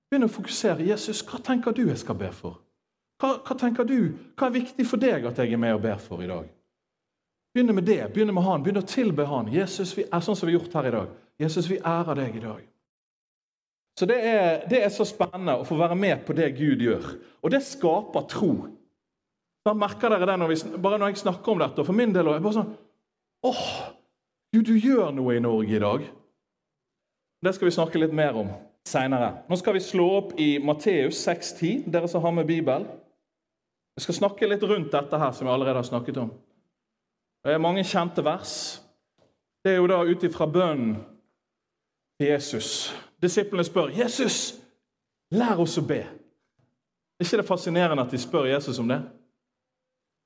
begynn 0.09 0.25
å 0.25 0.31
fokusere. 0.31 0.87
Jesus, 0.87 1.21
hva 1.21 1.39
tenker 1.43 1.75
du 1.75 1.85
jeg 1.87 1.99
skal 2.01 2.15
be 2.15 2.31
for? 2.31 2.57
Hva, 3.21 3.35
hva, 3.45 3.57
tenker 3.57 3.85
du? 3.85 4.17
Hva 4.35 4.47
er 4.47 4.57
viktig 4.57 4.87
for 4.87 4.97
deg 4.97 5.27
at 5.29 5.37
jeg 5.37 5.53
er 5.53 5.61
med 5.61 5.75
og 5.75 5.83
ber 5.83 6.01
for 6.01 6.23
i 6.23 6.27
dag? 6.27 6.49
Begynn 7.53 7.75
med 7.75 7.85
det. 7.85 8.01
Begynn 8.13 8.33
med 8.33 8.43
han. 8.43 8.63
Begynn 8.63 8.81
å 8.81 8.87
tilbe 8.87 9.27
han. 9.29 9.51
Jesus, 9.53 9.93
vi 9.97 10.07
er 10.07 10.25
sånn 10.25 10.35
som 10.35 10.49
vi 10.49 10.55
har 10.55 10.61
gjort 10.61 10.73
her 10.79 10.89
i 10.89 10.95
dag. 10.95 11.15
Jesus, 11.37 11.69
vi 11.69 11.77
ærer 11.77 12.17
deg 12.17 12.35
i 12.39 12.43
dag. 12.43 12.70
Så 13.99 14.07
det 14.07 14.17
er, 14.25 14.61
det 14.71 14.79
er 14.85 14.93
så 14.93 15.05
spennende 15.05 15.59
å 15.59 15.65
få 15.67 15.75
være 15.79 15.97
med 15.99 16.23
på 16.25 16.35
det 16.37 16.53
Gud 16.57 16.81
gjør. 16.81 17.09
Og 17.43 17.51
det 17.53 17.61
skaper 17.65 18.27
tro. 18.31 18.53
Da 19.65 19.73
merker 19.77 20.13
dere 20.13 20.29
det 20.29 20.37
når 20.41 20.53
vi, 20.53 20.57
bare 20.81 20.97
når 20.97 21.11
jeg 21.11 21.23
snakker 21.25 21.53
om 21.53 21.61
dette. 21.61 21.83
Og 21.83 21.89
for 21.89 21.97
min 21.97 22.13
del 22.15 22.27
er 22.29 22.39
det 22.39 22.45
bare 22.45 22.57
sånn 22.61 22.71
åh, 23.45 23.67
Gud, 24.53 24.67
du 24.67 24.75
gjør 24.75 25.13
noe 25.15 25.35
i 25.37 25.43
Norge 25.43 25.75
i 25.75 25.81
dag. 25.81 26.03
Det 27.41 27.53
skal 27.55 27.69
vi 27.69 27.75
snakke 27.75 28.01
litt 28.01 28.13
mer 28.15 28.37
om 28.37 28.49
seinere. 28.87 29.31
Nå 29.49 29.57
skal 29.57 29.77
vi 29.77 29.83
slå 29.83 30.07
opp 30.17 30.33
i 30.41 30.55
Matteus 30.61 31.21
6,10, 31.25 31.87
dere 31.93 32.09
som 32.11 32.23
har 32.25 32.35
med 32.35 32.49
Bibel. 32.49 32.85
Jeg 33.97 34.05
skal 34.05 34.17
snakke 34.21 34.49
litt 34.49 34.63
rundt 34.65 34.93
dette 34.93 35.19
her, 35.19 35.31
som 35.35 35.47
jeg 35.47 35.53
allerede 35.53 35.81
har 35.81 35.87
snakket 35.87 36.19
om. 36.21 36.31
Det 37.41 37.53
er 37.55 37.63
mange 37.63 37.83
kjente 37.87 38.23
vers. 38.25 38.53
Det 39.61 39.73
er 39.73 39.79
jo 39.81 39.89
da 39.89 40.01
ut 40.05 40.23
ifra 40.25 40.47
bønnen 40.49 40.95
Jesus. 42.21 42.91
Disiplene 43.21 43.63
spør 43.63 43.91
Jesus, 43.93 44.55
lær 45.31 45.61
oss 45.61 45.77
å 45.77 45.85
be. 45.85 46.01
Er 46.01 47.25
ikke 47.25 47.41
det 47.41 47.47
fascinerende 47.47 48.01
at 48.01 48.13
de 48.13 48.19
spør 48.19 48.49
Jesus 48.49 48.79
om 48.81 48.89
det? 48.89 49.01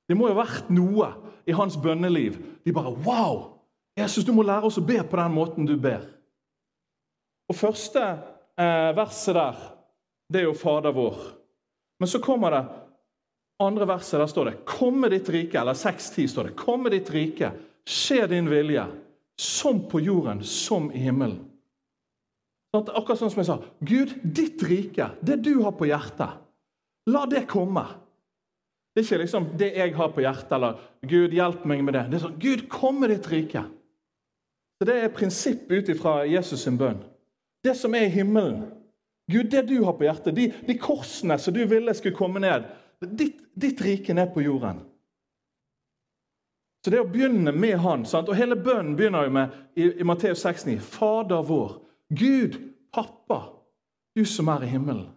Det 0.08 0.16
må 0.16 0.30
jo 0.30 0.36
ha 0.36 0.46
vært 0.46 0.70
noe 0.72 1.10
i 1.46 1.56
hans 1.56 1.78
bønneliv. 1.82 2.38
De 2.64 2.74
bare 2.74 2.94
Wow! 3.06 3.52
Jesus, 3.96 4.26
du 4.28 4.34
må 4.36 4.44
lære 4.44 4.68
oss 4.68 4.78
å 4.80 4.84
be 4.84 5.00
på 5.08 5.18
den 5.18 5.32
måten 5.32 5.68
du 5.68 5.78
ber. 5.80 6.04
Og 7.48 7.56
Første 7.56 8.02
eh, 8.02 8.92
verset 8.96 9.38
der, 9.38 9.62
det 10.32 10.42
er 10.42 10.50
jo 10.50 10.58
Fader 10.58 10.96
vår. 10.96 11.22
Men 12.00 12.12
så 12.12 12.20
kommer 12.20 12.52
det 12.52 12.64
andre 13.64 13.88
verset 13.88 14.20
der 14.20 14.28
står 14.28 14.46
det 14.46 14.66
'Komme 14.66 15.10
ditt 15.10 15.30
rike', 15.30 15.60
eller 15.60 15.74
6.10 15.74 16.28
står 16.28 16.44
det 16.44 16.56
'Komme 16.56 16.90
ditt 16.90 17.12
rike, 17.12 17.52
skje 17.88 18.28
din 18.28 18.50
vilje', 18.50 18.88
som 19.38 19.90
på 19.90 20.00
jorden, 20.00 20.44
som 20.44 20.92
i 20.92 20.98
himmelen. 20.98 21.45
Akkurat 22.76 23.20
sånn 23.20 23.32
som 23.32 23.42
jeg 23.42 23.50
sa. 23.50 23.60
Gud, 23.86 24.16
ditt 24.24 24.64
rike, 24.66 25.12
det 25.26 25.40
du 25.46 25.54
har 25.64 25.76
på 25.78 25.88
hjertet, 25.90 26.42
la 27.12 27.26
det 27.30 27.46
komme. 27.50 27.86
Det 28.96 29.02
er 29.02 29.08
ikke 29.10 29.22
liksom 29.26 29.48
det 29.60 29.72
jeg 29.76 29.96
har 29.98 30.12
på 30.16 30.24
hjertet, 30.24 30.52
eller 30.56 30.80
'Gud, 31.04 31.34
hjelp 31.36 31.66
meg 31.66 31.84
med 31.84 31.94
det'. 31.94 32.10
Det 32.10 32.16
er 32.16 32.24
sånn 32.28 32.40
'Gud, 32.40 32.70
kom 32.70 33.02
med 33.02 33.10
ditt 33.10 33.28
rike'. 33.28 33.66
Så 34.80 34.86
Det 34.86 34.96
er 34.96 35.10
prinsippet 35.10 35.72
ut 35.72 35.90
ifra 35.90 36.26
Jesus' 36.26 36.64
sin 36.64 36.78
bønn. 36.78 37.04
Det 37.64 37.76
som 37.78 37.96
er 37.96 38.06
i 38.06 38.10
himmelen. 38.10 38.72
Gud, 39.32 39.52
det 39.52 39.68
du 39.68 39.84
har 39.84 39.94
på 39.94 40.04
hjertet, 40.04 40.36
de, 40.36 40.54
de 40.68 40.78
korsene 40.78 41.38
som 41.40 41.54
du 41.54 41.66
ville 41.66 41.94
skulle 41.94 42.16
komme 42.16 42.40
ned, 42.40 42.64
ditt, 43.02 43.40
ditt 43.56 43.82
rike 43.82 44.14
ned 44.14 44.34
på 44.34 44.42
jorden. 44.42 44.84
Så 46.86 46.92
det 46.94 47.00
å 47.02 47.08
begynne 47.10 47.52
med 47.52 47.80
Han 47.82 48.04
sant? 48.06 48.30
Og 48.30 48.38
Hele 48.38 48.56
bønnen 48.56 48.96
begynner 48.96 49.26
jo 49.26 49.32
med 49.34 49.56
i, 49.76 49.88
i 50.00 50.06
Matteus 50.06 50.46
6,9.: 50.46 50.78
Fader 50.80 51.42
vår, 51.42 51.80
Gud, 52.10 52.58
pappa, 52.94 53.42
du 54.16 54.26
som 54.26 54.48
er 54.48 54.64
i 54.64 54.70
himmelen. 54.70 55.10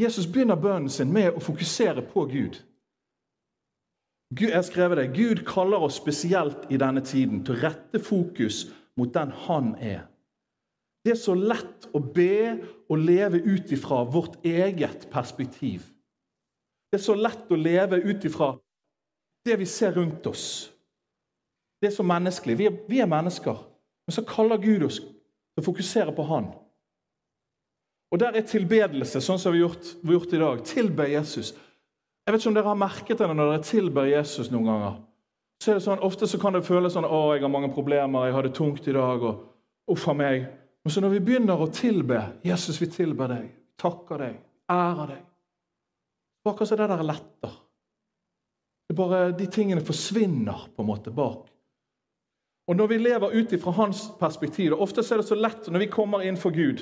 Jesus 0.00 0.26
begynner 0.26 0.56
bønnen 0.56 0.90
sin 0.90 1.12
med 1.12 1.36
å 1.36 1.42
fokusere 1.42 2.04
på 2.12 2.24
Gud. 2.30 2.56
Jeg 4.40 4.54
har 4.56 4.94
det, 4.96 5.10
Gud 5.12 5.44
kaller 5.44 5.84
oss 5.84 5.98
spesielt 6.00 6.70
i 6.72 6.78
denne 6.80 7.02
tiden 7.04 7.42
til 7.44 7.58
å 7.58 7.62
rette 7.66 8.00
fokus 8.00 8.64
mot 8.96 9.12
den 9.12 9.32
Han 9.44 9.74
er. 9.76 10.06
Det 11.04 11.12
er 11.12 11.20
så 11.20 11.34
lett 11.34 11.88
å 11.92 12.00
be 12.00 12.56
og 12.88 13.02
leve 13.02 13.42
ut 13.42 13.72
ifra 13.74 14.04
vårt 14.08 14.38
eget 14.46 15.10
perspektiv. 15.10 15.82
Det 16.88 17.00
er 17.00 17.04
så 17.04 17.16
lett 17.18 17.50
å 17.50 17.58
leve 17.58 17.98
ut 18.00 18.24
ifra 18.24 18.54
det 19.44 19.58
vi 19.58 19.66
ser 19.66 19.92
rundt 19.98 20.26
oss. 20.26 20.70
Det 21.82 21.90
er 21.90 21.96
så 21.96 22.06
menneskelig. 22.06 22.56
Vi 22.58 22.66
er, 22.70 22.76
vi 22.88 23.00
er 23.02 23.10
mennesker. 23.10 23.58
Men 24.06 24.14
så 24.14 24.24
kaller 24.28 24.60
Gud 24.62 24.86
oss 24.86 25.00
til 25.52 25.62
å 25.62 25.66
fokusere 25.66 26.14
på 26.16 26.26
Han. 26.28 26.50
Og 28.12 28.20
der 28.20 28.36
er 28.36 28.44
tilbedelse, 28.44 29.22
sånn 29.24 29.40
som 29.40 29.54
vi 29.54 29.62
har 29.62 29.70
gjort, 29.70 29.94
vi 30.02 30.12
har 30.12 30.18
gjort 30.18 30.34
i 30.34 30.42
dag. 30.42 30.64
Tilbe 30.68 31.08
Jesus. 31.08 31.52
Jeg 32.22 32.32
vet 32.32 32.42
ikke 32.42 32.50
om 32.50 32.56
dere 32.58 32.70
har 32.70 32.78
merket 32.78 33.18
det 33.18 33.28
når 33.28 33.40
dere 33.40 33.64
tilber 33.66 34.10
Jesus 34.10 34.50
noen 34.52 34.68
ganger. 34.68 34.98
Så 35.62 35.72
er 35.72 35.78
det 35.78 35.84
sånn, 35.86 36.02
Ofte 36.02 36.26
så 36.28 36.38
kan 36.42 36.52
det 36.52 36.64
føles 36.66 36.92
sånn 36.92 37.06
'Å, 37.06 37.34
jeg 37.34 37.42
har 37.42 37.48
mange 37.48 37.72
problemer. 37.72 38.26
Jeg 38.26 38.34
har 38.34 38.42
det 38.42 38.54
tungt 38.54 38.88
i 38.88 38.92
dag.' 38.92 39.22
og 39.22 39.48
Uff 39.88 40.06
meg. 40.14 40.46
Men 40.84 40.90
så 40.90 41.00
når 41.00 41.10
vi 41.10 41.20
begynner 41.20 41.58
å 41.58 41.70
tilbe 41.72 42.32
Jesus, 42.44 42.80
vi 42.80 42.86
tilber 42.86 43.28
deg, 43.28 43.50
takker 43.78 44.18
deg, 44.18 44.40
ærer 44.70 45.06
deg 45.06 45.22
Bak 46.44 46.54
Akkurat 46.54 46.68
som 46.68 46.78
det 46.78 46.88
der 46.88 47.02
letter. 47.06 47.50
Det 48.88 48.96
bare, 48.96 49.32
De 49.32 49.46
tingene 49.46 49.80
forsvinner 49.80 50.66
på 50.74 50.82
en 50.82 50.88
måte 50.88 51.10
bak. 51.14 51.51
Og 52.72 52.76
Når 52.76 52.86
vi 52.86 52.98
lever 52.98 53.34
ut 53.36 53.50
fra 53.60 53.70
hans 53.76 54.06
perspektiv 54.20 54.72
og 54.72 54.80
Ofte 54.86 55.02
er 55.04 55.20
det 55.20 55.26
så 55.28 55.36
lett 55.36 55.66
når 55.68 55.82
vi 55.82 55.92
kommer 55.92 56.22
inn 56.24 56.38
for 56.40 56.54
Gud, 56.56 56.80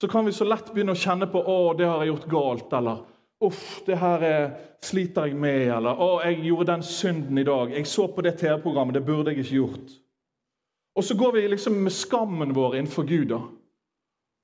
så 0.00 0.08
kan 0.08 0.24
vi 0.24 0.32
så 0.32 0.46
lett 0.48 0.70
begynne 0.72 0.94
å 0.96 0.96
kjenne 0.96 1.26
på 1.28 1.42
'Å, 1.42 1.76
det 1.76 1.84
har 1.84 2.00
jeg 2.00 2.14
gjort 2.14 2.28
galt', 2.32 2.72
eller 2.72 3.04
Uff, 3.44 3.82
det 3.86 3.98
her 3.98 4.22
er, 4.22 4.56
sliter 4.82 5.26
jeg 5.26 5.36
med. 5.36 5.68
Eller 5.68 6.00
å, 6.00 6.22
jeg 6.24 6.40
gjorde 6.46 6.72
den 6.72 6.82
synden 6.82 7.38
i 7.38 7.44
dag. 7.44 7.70
Jeg 7.70 7.86
så 7.86 8.06
på 8.08 8.22
det 8.22 8.38
TV-programmet. 8.38 8.94
Det 8.94 9.04
burde 9.04 9.30
jeg 9.30 9.38
ikke 9.38 9.54
gjort. 9.54 9.92
Og 10.96 11.04
så 11.04 11.14
går 11.14 11.32
vi 11.32 11.48
liksom 11.48 11.72
med 11.72 11.92
skammen 11.92 12.54
vår 12.54 12.74
innenfor 12.76 13.06
Gud. 13.06 13.28
da. 13.28 13.40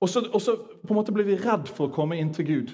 Og 0.01 0.09
så, 0.09 0.21
og 0.33 0.43
så 0.43 0.57
på 0.57 0.95
en 0.95 0.95
måte 0.95 1.13
blir 1.13 1.25
vi 1.25 1.37
redd 1.37 1.67
for 1.67 1.89
å 1.89 1.95
komme 1.95 2.19
inn 2.19 2.31
til 2.35 2.47
Gud. 2.47 2.71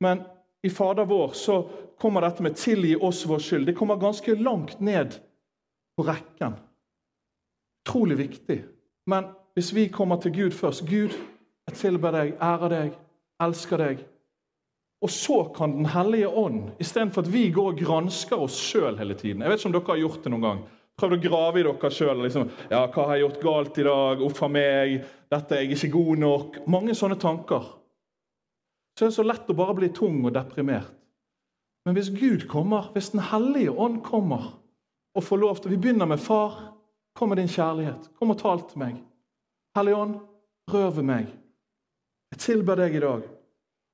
Men 0.00 0.22
i 0.62 0.68
Fader 0.68 1.04
vår 1.04 1.32
så 1.32 1.68
kommer 1.98 2.20
dette 2.20 2.42
med 2.42 2.54
'tilgi 2.54 2.96
oss 3.00 3.26
vår 3.26 3.38
skyld'. 3.38 3.66
Det 3.66 3.76
kommer 3.76 3.96
ganske 3.96 4.34
langt 4.34 4.80
ned 4.80 5.18
på 5.96 6.04
rekken. 6.06 6.58
Utrolig 7.86 8.18
viktig. 8.18 8.58
Men 9.06 9.30
hvis 9.54 9.72
vi 9.74 9.88
kommer 9.88 10.20
til 10.20 10.34
Gud 10.34 10.50
først 10.50 10.84
'Gud, 10.86 11.14
jeg 11.66 11.74
tilber 11.74 12.10
deg, 12.10 12.34
ærer 12.40 12.68
deg, 12.68 12.92
elsker 13.40 13.76
deg' 13.76 14.04
Og 15.02 15.10
så 15.10 15.52
kan 15.56 15.72
Den 15.72 15.86
hellige 15.86 16.28
ånd, 16.28 16.70
istedenfor 16.80 17.22
at 17.22 17.32
vi 17.32 17.50
går 17.50 17.72
og 17.72 17.78
gransker 17.78 18.36
oss 18.36 18.56
sjøl 18.56 18.96
hele 18.98 19.14
tiden 19.14 19.42
Jeg 19.42 19.50
vet 19.50 19.60
ikke 19.60 19.68
om 19.68 19.72
dere 19.72 19.92
har 19.92 20.00
gjort 20.00 20.24
det 20.24 20.32
noen 20.32 20.46
gang. 20.46 20.62
Prøvd 20.96 21.16
å 21.16 21.22
grave 21.28 21.60
i 21.60 21.64
dere 21.66 21.90
sjøl. 21.92 22.22
Liksom, 22.22 22.50
ja, 22.70 22.86
'Hva 22.86 23.06
har 23.06 23.16
jeg 23.16 23.24
gjort 23.26 23.42
galt 23.42 23.78
i 23.78 23.82
dag? 23.82 24.22
Uff 24.22 24.42
a 24.42 24.48
meg. 24.48 25.04
Dette 25.30 25.54
er 25.54 25.60
jeg 25.60 25.76
ikke 25.76 25.92
god 25.92 26.16
nok.' 26.16 26.66
Mange 26.66 26.94
sånne 26.94 27.20
tanker. 27.20 27.62
Så 28.98 29.04
er 29.04 29.08
det 29.08 29.14
så 29.14 29.22
lett 29.22 29.50
å 29.50 29.56
bare 29.56 29.74
bli 29.74 29.88
tung 29.88 30.24
og 30.24 30.32
deprimert. 30.32 30.92
Men 31.84 31.94
hvis 31.94 32.08
Gud 32.10 32.48
kommer, 32.48 32.90
hvis 32.92 33.10
Den 33.10 33.20
hellige 33.20 33.70
ånd 33.70 34.02
kommer 34.02 34.56
og 35.16 35.24
få 35.24 35.36
lov 35.36 35.56
til 35.56 35.70
Vi 35.70 35.76
begynner 35.76 36.06
med 36.06 36.18
'Far, 36.18 36.74
kom 37.14 37.28
med 37.28 37.36
din 37.36 37.48
kjærlighet. 37.48 38.10
Kom 38.18 38.30
og 38.30 38.38
tal 38.38 38.60
til 38.68 38.78
meg.' 38.78 39.04
Hellige 39.76 39.96
ånd, 39.96 40.14
rør 40.68 40.90
ved 40.90 41.02
meg. 41.02 41.26
Jeg 42.30 42.38
tilber 42.38 42.74
deg 42.74 42.94
i 42.94 43.00
dag. 43.00 43.22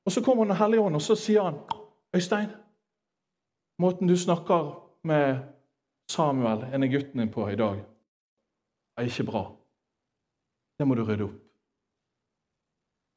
Og 0.06 0.12
Så 0.12 0.24
kommer 0.24 0.44
Den 0.44 0.56
hellige 0.56 0.80
ånd, 0.80 0.94
og 0.94 1.02
så 1.02 1.14
sier 1.14 1.42
han, 1.42 1.54
'Øystein, 2.14 2.50
måten 3.78 4.08
du 4.08 4.16
snakker 4.16 4.90
med 5.04 5.38
Samuel, 6.08 6.64
en 6.74 6.82
av 6.82 6.88
gutten 6.88 7.18
din, 7.18 7.30
på 7.30 7.48
i 7.48 7.56
dag, 7.56 7.84
er 8.96 9.02
ikke 9.02 9.30
bra. 9.30 9.52
Det 10.78 10.88
må 10.88 10.94
du 10.94 11.04
rydde 11.04 11.24
opp.' 11.24 11.40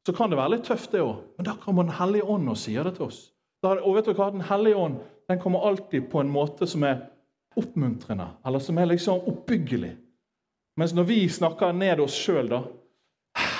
Så 0.05 0.13
kan 0.13 0.29
det 0.29 0.37
være 0.37 0.49
litt 0.49 0.63
tøft, 0.63 0.91
det 0.91 1.01
òg, 1.01 1.23
men 1.37 1.45
da 1.45 1.55
kommer 1.55 1.83
Den 1.83 1.91
hellige 1.91 2.23
ånd 2.23 2.49
og 2.49 2.57
sier 2.57 2.83
det 2.83 2.95
til 2.95 3.05
oss. 3.05 3.31
og 3.63 3.95
vet 3.95 4.05
du 4.05 4.13
hva? 4.13 4.29
Den 4.29 4.41
hellige 4.41 4.75
ånd 4.75 4.99
den 5.29 5.39
kommer 5.39 5.67
alltid 5.67 6.11
på 6.11 6.19
en 6.19 6.29
måte 6.29 6.67
som 6.67 6.83
er 6.83 7.09
oppmuntrende, 7.55 8.27
eller 8.45 8.59
som 8.59 8.77
er 8.77 8.85
liksom 8.85 9.27
oppbyggelig. 9.31 9.95
Mens 10.77 10.93
når 10.93 11.03
vi 11.03 11.19
snakker 11.29 11.71
ned 11.71 11.99
oss 12.03 12.17
sjøl, 12.19 12.51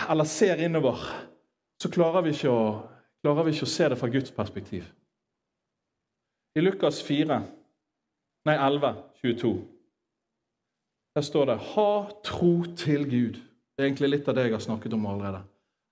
eller 0.10 0.28
ser 0.28 0.62
innover, 0.66 1.00
så 1.82 1.92
klarer 1.92 2.26
vi 2.26 2.36
ikke 2.36 2.52
å 2.52 2.66
klarer 3.26 3.48
vi 3.48 3.56
ikke 3.56 3.66
å 3.66 3.74
se 3.74 3.88
det 3.90 3.98
fra 3.98 4.10
Guds 4.14 4.34
perspektiv. 4.36 4.86
I 6.56 6.62
Lukas 6.62 7.02
4, 7.04 7.40
nei 8.46 8.56
11, 8.56 9.00
22, 9.24 9.54
der 11.16 11.22
står 11.22 11.46
det 11.46 11.58
'Ha 11.58 12.12
tro 12.24 12.64
til 12.78 13.06
Gud'. 13.10 13.40
Det 13.76 13.84
er 13.84 13.88
egentlig 13.90 14.10
litt 14.10 14.28
av 14.28 14.36
det 14.36 14.44
jeg 14.44 14.52
har 14.52 14.60
snakket 14.60 14.94
om 14.94 15.06
allerede. 15.06 15.42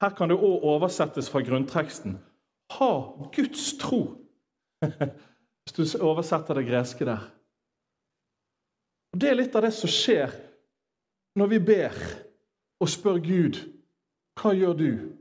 Her 0.02 0.10
kan 0.10 0.30
det 0.30 0.38
òg 0.38 0.64
oversettes 0.64 1.30
fra 1.30 1.42
grunnteksten 1.42 2.20
'Ha 2.70 2.92
Guds 3.36 3.74
tro'. 3.82 4.16
Hvis 5.64 5.94
du 5.94 6.04
oversetter 6.04 6.54
det 6.54 6.68
greske 6.68 7.06
der. 7.06 7.32
Og 9.14 9.20
Det 9.20 9.30
er 9.30 9.38
litt 9.38 9.56
av 9.56 9.66
det 9.66 9.74
som 9.78 9.92
skjer 9.92 10.34
når 11.38 11.52
vi 11.54 11.60
ber 11.72 11.98
og 12.82 12.90
spør 12.90 13.20
Gud 13.22 13.60
'Hva 14.34 14.54
gjør 14.58 14.78
du?' 14.78 15.14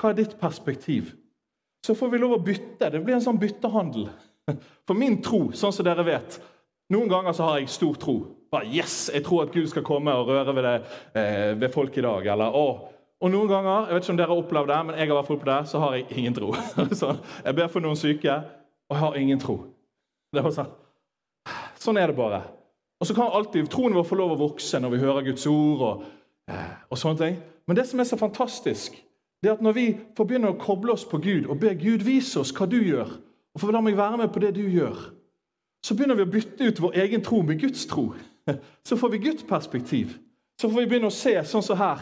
Hva 0.00 0.10
er 0.10 0.14
ditt 0.14 0.38
perspektiv? 0.40 1.14
Så 1.86 1.94
får 1.94 2.10
vi 2.10 2.18
lov 2.18 2.32
å 2.32 2.44
bytte. 2.44 2.90
Det 2.90 3.04
blir 3.04 3.14
en 3.14 3.24
sånn 3.24 3.38
byttehandel. 3.40 4.08
For 4.86 4.94
min 4.94 5.22
tro, 5.22 5.50
sånn 5.52 5.72
som 5.72 5.84
dere 5.84 6.04
vet 6.04 6.40
Noen 6.90 7.08
ganger 7.08 7.32
så 7.32 7.46
har 7.46 7.58
jeg 7.60 7.68
stor 7.70 7.94
tro. 7.94 8.14
Bare, 8.50 8.66
yes, 8.66 9.10
Jeg 9.14 9.22
tror 9.22 9.42
at 9.42 9.52
Gud 9.52 9.68
skal 9.70 9.84
komme 9.86 10.10
og 10.10 10.26
røre 10.26 10.54
ved, 10.54 10.64
det, 10.64 10.86
eh, 11.14 11.54
ved 11.54 11.70
folk 11.70 11.96
i 11.96 12.00
dag. 12.00 12.26
Eller, 12.26 12.50
å. 12.50 12.88
Og 13.20 13.30
noen 13.30 13.46
ganger 13.48 13.86
jeg 13.86 13.94
vet 13.94 14.02
ikke 14.02 14.10
om 14.10 14.16
dere 14.16 14.26
har 14.26 14.42
opplevd 14.42 14.68
det, 14.68 14.86
men 14.86 14.98
jeg 14.98 15.08
har 15.08 15.22
vært 15.22 15.40
på 15.40 15.46
det, 15.46 15.68
så 15.68 15.78
har 15.78 15.94
jeg 15.94 16.06
ingen 16.10 16.34
tro. 16.34 16.52
så 17.00 17.12
jeg 17.44 17.54
ber 17.54 17.68
for 17.68 17.80
noen 17.80 17.96
syke, 17.96 18.32
og 18.90 18.96
jeg 18.96 19.04
har 19.04 19.14
ingen 19.20 19.38
tro. 19.38 19.56
Det 20.34 20.42
var 20.42 20.50
sånn. 20.50 20.72
sånn 21.78 21.96
er 21.96 22.10
det 22.10 22.16
bare. 22.16 22.42
Og 23.00 23.06
så 23.06 23.14
kan 23.14 23.32
alltid 23.32 23.68
troen 23.72 23.94
vår 23.96 24.04
få 24.04 24.18
lov 24.20 24.34
å 24.34 24.42
vokse 24.42 24.80
når 24.80 24.92
vi 24.92 25.02
hører 25.04 25.24
Guds 25.30 25.46
ord. 25.46 25.80
og, 25.80 26.02
eh, 26.48 26.72
og 26.90 26.98
sånne 26.98 27.18
ting. 27.18 27.38
Men 27.66 27.76
det 27.76 27.86
som 27.88 28.00
er 28.00 28.04
så 28.04 28.16
fantastisk, 28.16 29.04
det 29.42 29.48
er 29.48 29.52
at 29.52 29.62
Når 29.62 29.72
vi 29.72 29.98
får 30.16 30.24
begynne 30.24 30.50
å 30.52 30.58
koble 30.58 30.92
oss 30.92 31.04
på 31.04 31.18
Gud 31.18 31.46
og 31.46 31.60
be 31.60 31.74
Gud 31.74 32.04
vise 32.04 32.40
oss 32.40 32.52
hva 32.52 32.66
du 32.66 32.76
gjør, 32.76 33.08
og 33.54 33.60
for 33.60 33.72
la 33.72 33.80
meg 33.80 33.96
være 33.96 34.16
med 34.16 34.28
på 34.32 34.40
det 34.40 34.54
du 34.54 34.68
gjør, 34.68 35.12
så 35.82 35.94
begynner 35.94 36.14
vi 36.14 36.22
å 36.22 36.32
bytte 36.32 36.64
ut 36.64 36.80
vår 36.80 36.92
egen 36.92 37.22
tro 37.22 37.42
med 37.42 37.60
Guds 37.60 37.86
tro. 37.86 38.14
Så 38.84 38.96
får 38.96 39.08
vi 39.08 39.18
Guds 39.18 39.42
perspektiv. 39.42 40.18
Så 40.60 40.68
får 40.68 40.80
vi 40.80 40.86
begynne 40.86 41.06
å 41.06 41.14
se 41.14 41.44
sånn 41.44 41.62
som 41.62 41.78
her 41.78 41.98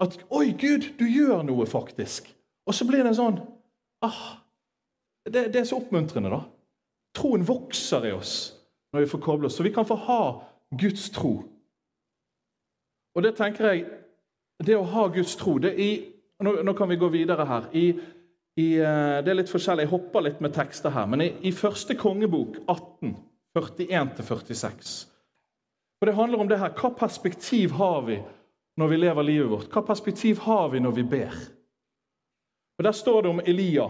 at 0.00 0.18
Oi, 0.30 0.50
Gud, 0.58 0.98
du 0.98 1.04
gjør 1.06 1.42
noe, 1.42 1.66
faktisk. 1.66 2.34
Og 2.66 2.74
så 2.74 2.84
blir 2.88 3.04
det 3.04 3.14
sånn 3.14 3.38
ah, 4.02 4.40
det, 5.28 5.52
det 5.52 5.60
er 5.60 5.64
så 5.64 5.76
oppmuntrende, 5.76 6.30
da. 6.30 6.40
Troen 7.14 7.46
vokser 7.46 8.06
i 8.08 8.12
oss 8.12 8.59
når 8.92 9.04
vi 9.04 9.10
får 9.10 9.22
koble 9.24 9.46
oss, 9.46 9.56
så 9.56 9.62
vi 9.66 9.72
kan 9.74 9.86
få 9.86 9.94
ha 10.06 10.22
Guds 10.70 11.10
tro. 11.14 11.34
Og 13.14 13.22
det 13.22 13.36
tenker 13.38 13.72
jeg 13.72 13.88
Det 14.60 14.76
å 14.76 14.84
ha 14.84 15.06
Guds 15.08 15.38
tro 15.40 15.54
det 15.58 15.70
i 15.80 15.90
nå, 16.44 16.52
nå, 16.62 16.72
kan 16.76 16.88
vi 16.88 16.98
gå 17.00 17.08
videre 17.08 17.46
her. 17.48 17.68
I, 17.72 17.94
i, 18.60 18.66
eh, 18.76 19.20
det 19.24 19.30
er 19.32 19.38
litt 19.38 19.52
forskjellig, 19.52 19.86
Jeg 19.86 19.92
hopper 19.92 20.24
litt 20.26 20.42
med 20.44 20.52
tekster 20.52 20.92
her. 20.92 21.06
Men 21.08 21.24
i, 21.24 21.30
i 21.48 21.52
første 21.52 21.96
kongebok 21.96 22.58
18, 22.66 23.14
41-46 23.56 24.90
Og 26.00 26.06
Det 26.06 26.14
handler 26.14 26.44
om 26.44 26.48
det 26.48 26.58
her. 26.60 26.74
Hva 26.76 26.92
perspektiv 26.92 27.72
har 27.80 28.04
vi 28.04 28.18
når 28.76 28.92
vi 28.92 29.00
lever 29.00 29.22
livet 29.22 29.50
vårt? 29.50 29.72
Hva 29.72 29.80
perspektiv 29.86 30.44
har 30.44 30.68
vi 30.74 30.84
når 30.84 30.92
vi 30.98 31.06
ber? 31.08 31.40
Og 32.78 32.84
Der 32.84 32.92
står 32.92 33.22
det 33.22 33.30
om 33.30 33.40
Elia. 33.40 33.88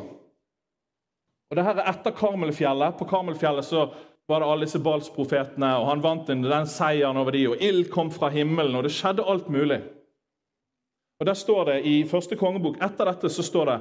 Og 1.51 1.57
det 1.59 1.67
her 1.67 1.83
er 1.83 1.91
etter 1.91 2.15
Karmelfjellet. 2.15 2.95
På 2.99 3.11
Karmelfjellet 3.11 3.67
så 3.67 3.89
var 4.29 4.43
det 4.43 4.51
alle 4.51 4.67
disse 4.67 4.83
Balsprofetene, 4.83 5.71
og 5.81 5.89
han 5.89 6.03
vant 6.05 6.29
den, 6.31 6.45
seieren 6.69 7.19
over 7.19 7.35
de, 7.35 7.47
og 7.51 7.63
ild 7.63 7.89
kom 7.91 8.13
fra 8.15 8.31
himmelen, 8.35 8.77
og 8.79 8.87
det 8.87 8.93
skjedde 8.95 9.27
alt 9.27 9.49
mulig. 9.51 9.81
Og 11.21 11.27
der 11.27 11.37
står 11.37 11.65
det 11.69 11.81
I 11.85 11.97
første 12.09 12.37
kongebok 12.41 12.79
etter 12.81 13.11
dette 13.11 13.29
så 13.33 13.45
står 13.45 13.69
det 13.69 13.79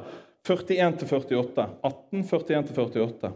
41-48. 0.50 1.68
18, 1.84 2.24
41-48. 2.32 3.32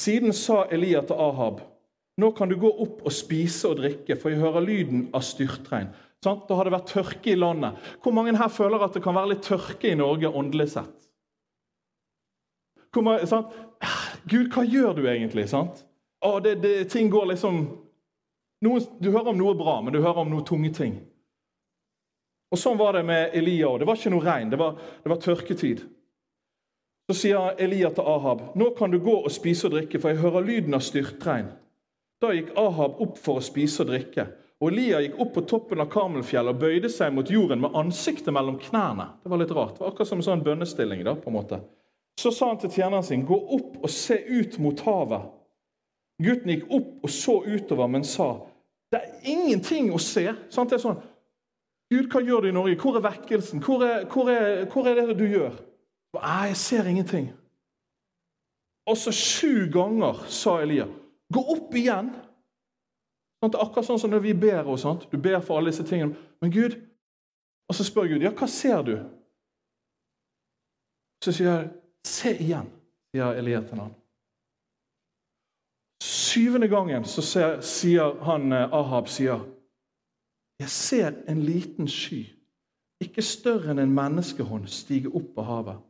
Siden 0.00 0.32
sa 0.36 0.62
Elia 0.72 1.02
til 1.04 1.20
Ahab 1.20 1.60
nå 2.16 2.30
kan 2.32 2.48
du 2.48 2.56
gå 2.56 2.68
opp 2.80 3.02
og 3.04 3.12
spise 3.12 3.68
og 3.68 3.80
drikke, 3.82 4.16
for 4.16 4.32
jeg 4.32 4.40
hører 4.40 4.64
lyden 4.64 5.08
av 5.12 5.24
styrtregn. 5.26 5.90
Sånn? 6.24 6.38
Da 6.48 6.56
har 6.56 6.64
det 6.64 6.72
vært 6.72 6.92
tørke 6.94 7.32
i 7.34 7.36
landet. 7.36 7.76
Hvor 8.00 8.14
mange 8.16 8.32
her 8.38 8.48
føler 8.52 8.86
at 8.86 8.96
det 8.96 9.02
kan 9.04 9.16
være 9.16 9.34
litt 9.34 9.44
tørke 9.44 9.90
i 9.90 9.98
Norge 9.98 10.30
åndelig 10.32 10.70
sett? 10.72 11.05
Mange, 13.04 13.26
sant? 13.26 13.52
Gud, 14.30 14.48
hva 14.54 14.64
gjør 14.64 14.96
du 14.96 15.02
egentlig? 15.06 15.48
Sant? 15.50 15.82
Å, 16.24 16.38
det, 16.40 16.56
det, 16.62 16.76
ting 16.90 17.10
går 17.12 17.32
liksom 17.34 17.60
noen, 18.64 18.86
Du 19.00 19.10
hører 19.10 19.34
om 19.34 19.38
noe 19.38 19.54
bra, 19.58 19.80
men 19.84 19.92
du 19.94 20.00
hører 20.00 20.24
om 20.24 20.32
noen 20.32 20.46
tunge 20.46 20.72
ting. 20.74 20.96
Og 22.52 22.60
Sånn 22.60 22.78
var 22.78 22.96
det 22.96 23.04
med 23.06 23.34
Elia 23.36 23.68
òg. 23.68 23.80
Det 23.82 23.88
var 23.88 23.98
ikke 23.98 24.14
noe 24.14 24.24
regn, 24.24 24.50
det 24.52 24.58
var, 24.60 24.80
det 25.02 25.12
var 25.12 25.20
tørketid. 25.22 25.84
Så 27.06 27.14
sier 27.20 27.60
Elia 27.62 27.92
til 27.94 28.06
Ahab, 28.06 28.40
'Nå 28.54 28.72
kan 28.78 28.90
du 28.90 28.98
gå 28.98 29.14
og 29.24 29.30
spise 29.30 29.68
og 29.68 29.76
drikke, 29.76 30.00
for 30.00 30.10
jeg 30.10 30.22
hører 30.24 30.46
lyden 30.46 30.74
av 30.74 30.82
styrtregn.' 30.82 31.52
Da 32.22 32.32
gikk 32.32 32.54
Ahab 32.56 33.00
opp 33.02 33.18
for 33.20 33.38
å 33.38 33.44
spise 33.44 33.84
og 33.84 33.90
drikke. 33.92 34.26
Og 34.60 34.72
Elia 34.72 35.02
gikk 35.04 35.18
opp 35.20 35.34
på 35.34 35.44
toppen 35.44 35.82
av 35.84 35.90
Karmelfjellet 35.92 36.54
og 36.54 36.60
bøyde 36.62 36.88
seg 36.88 37.12
mot 37.12 37.28
jorden 37.30 37.60
med 37.60 37.76
ansiktet 37.76 38.32
mellom 38.32 38.56
knærne. 38.58 39.10
Det 39.22 39.30
var 39.30 39.42
litt 39.42 39.52
rart. 39.52 39.74
Det 39.76 39.84
var 39.84 39.92
akkurat 39.92 40.08
som 40.08 40.22
en 40.22 40.28
sånn 40.30 40.44
bønnestilling. 40.46 41.04
da, 41.04 41.14
på 41.14 41.28
en 41.28 41.36
måte. 41.36 41.60
Så 42.20 42.30
sa 42.30 42.48
han 42.48 42.58
til 42.58 42.70
tjeneren 42.70 43.04
sin, 43.04 43.26
'Gå 43.26 43.36
opp 43.54 43.76
og 43.82 43.90
se 43.90 44.16
ut 44.40 44.58
mot 44.58 44.80
havet.' 44.80 45.32
Gutten 46.22 46.50
gikk 46.50 46.70
opp 46.70 47.04
og 47.04 47.10
så 47.10 47.42
utover, 47.44 47.86
men 47.86 48.04
sa, 48.04 48.40
'Det 48.90 49.00
er 49.00 49.20
ingenting 49.24 49.92
å 49.92 49.98
se.' 49.98 50.34
Sant? 50.50 50.70
Det 50.70 50.76
er 50.76 50.88
sånn, 50.88 51.02
Gud, 51.90 52.08
hva 52.10 52.20
gjør 52.20 52.40
du 52.40 52.48
i 52.48 52.52
Norge? 52.52 52.76
Hvor 52.80 52.96
er 52.96 53.04
vekkelsen? 53.04 53.62
Hvor 53.62 53.82
er, 53.84 54.06
hvor 54.10 54.30
er, 54.30 54.64
hvor 54.66 54.88
er 54.88 55.06
det 55.06 55.18
du 55.18 55.26
gjør? 55.26 55.52
Nei, 56.16 56.46
jeg 56.50 56.56
ser 56.56 56.88
ingenting. 56.88 57.28
Og 58.86 58.96
så 58.96 59.12
sju 59.14 59.68
ganger 59.72 60.24
sa 60.30 60.56
Elia, 60.62 60.86
gå 61.32 61.42
opp 61.54 61.74
igjen. 61.74 62.10
Sånn, 63.42 63.54
akkurat 63.54 63.86
sånn 63.86 64.00
som 64.02 64.10
når 64.10 64.24
vi 64.24 64.34
ber. 64.34 64.66
og 64.66 64.78
sånt. 64.78 65.06
Du 65.10 65.18
ber 65.18 65.40
for 65.40 65.58
alle 65.58 65.70
disse 65.70 65.86
tingene. 65.86 66.16
Men 66.40 66.50
Gud 66.50 66.82
Og 67.68 67.74
så 67.74 67.82
spør 67.82 68.06
Gud, 68.06 68.22
ja, 68.22 68.30
hva 68.30 68.46
ser 68.46 68.82
du? 68.86 68.92
Så 71.24 71.32
sier 71.34 71.48
jeg, 71.48 71.70
se 72.06 72.32
igjen, 72.36 72.68
sier 73.12 73.38
Elia 73.38 73.62
til 73.66 73.82
ham. 73.82 73.94
Syvende 76.02 76.68
gangen 76.68 77.04
så 77.08 77.22
ser, 77.24 77.60
sier 77.64 78.16
han 78.26 78.52
eh, 78.52 78.74
Ahab 78.74 79.08
sier, 79.08 79.44
jeg 80.60 80.72
ser 80.72 81.12
en 81.28 81.42
liten 81.44 81.88
sky, 81.88 82.22
ikke 83.02 83.24
større 83.24 83.74
enn 83.74 83.82
en 83.82 83.92
menneskehånd, 83.96 84.68
stige 84.72 85.12
opp 85.12 85.36
av 85.40 85.48
havet. 85.50 85.82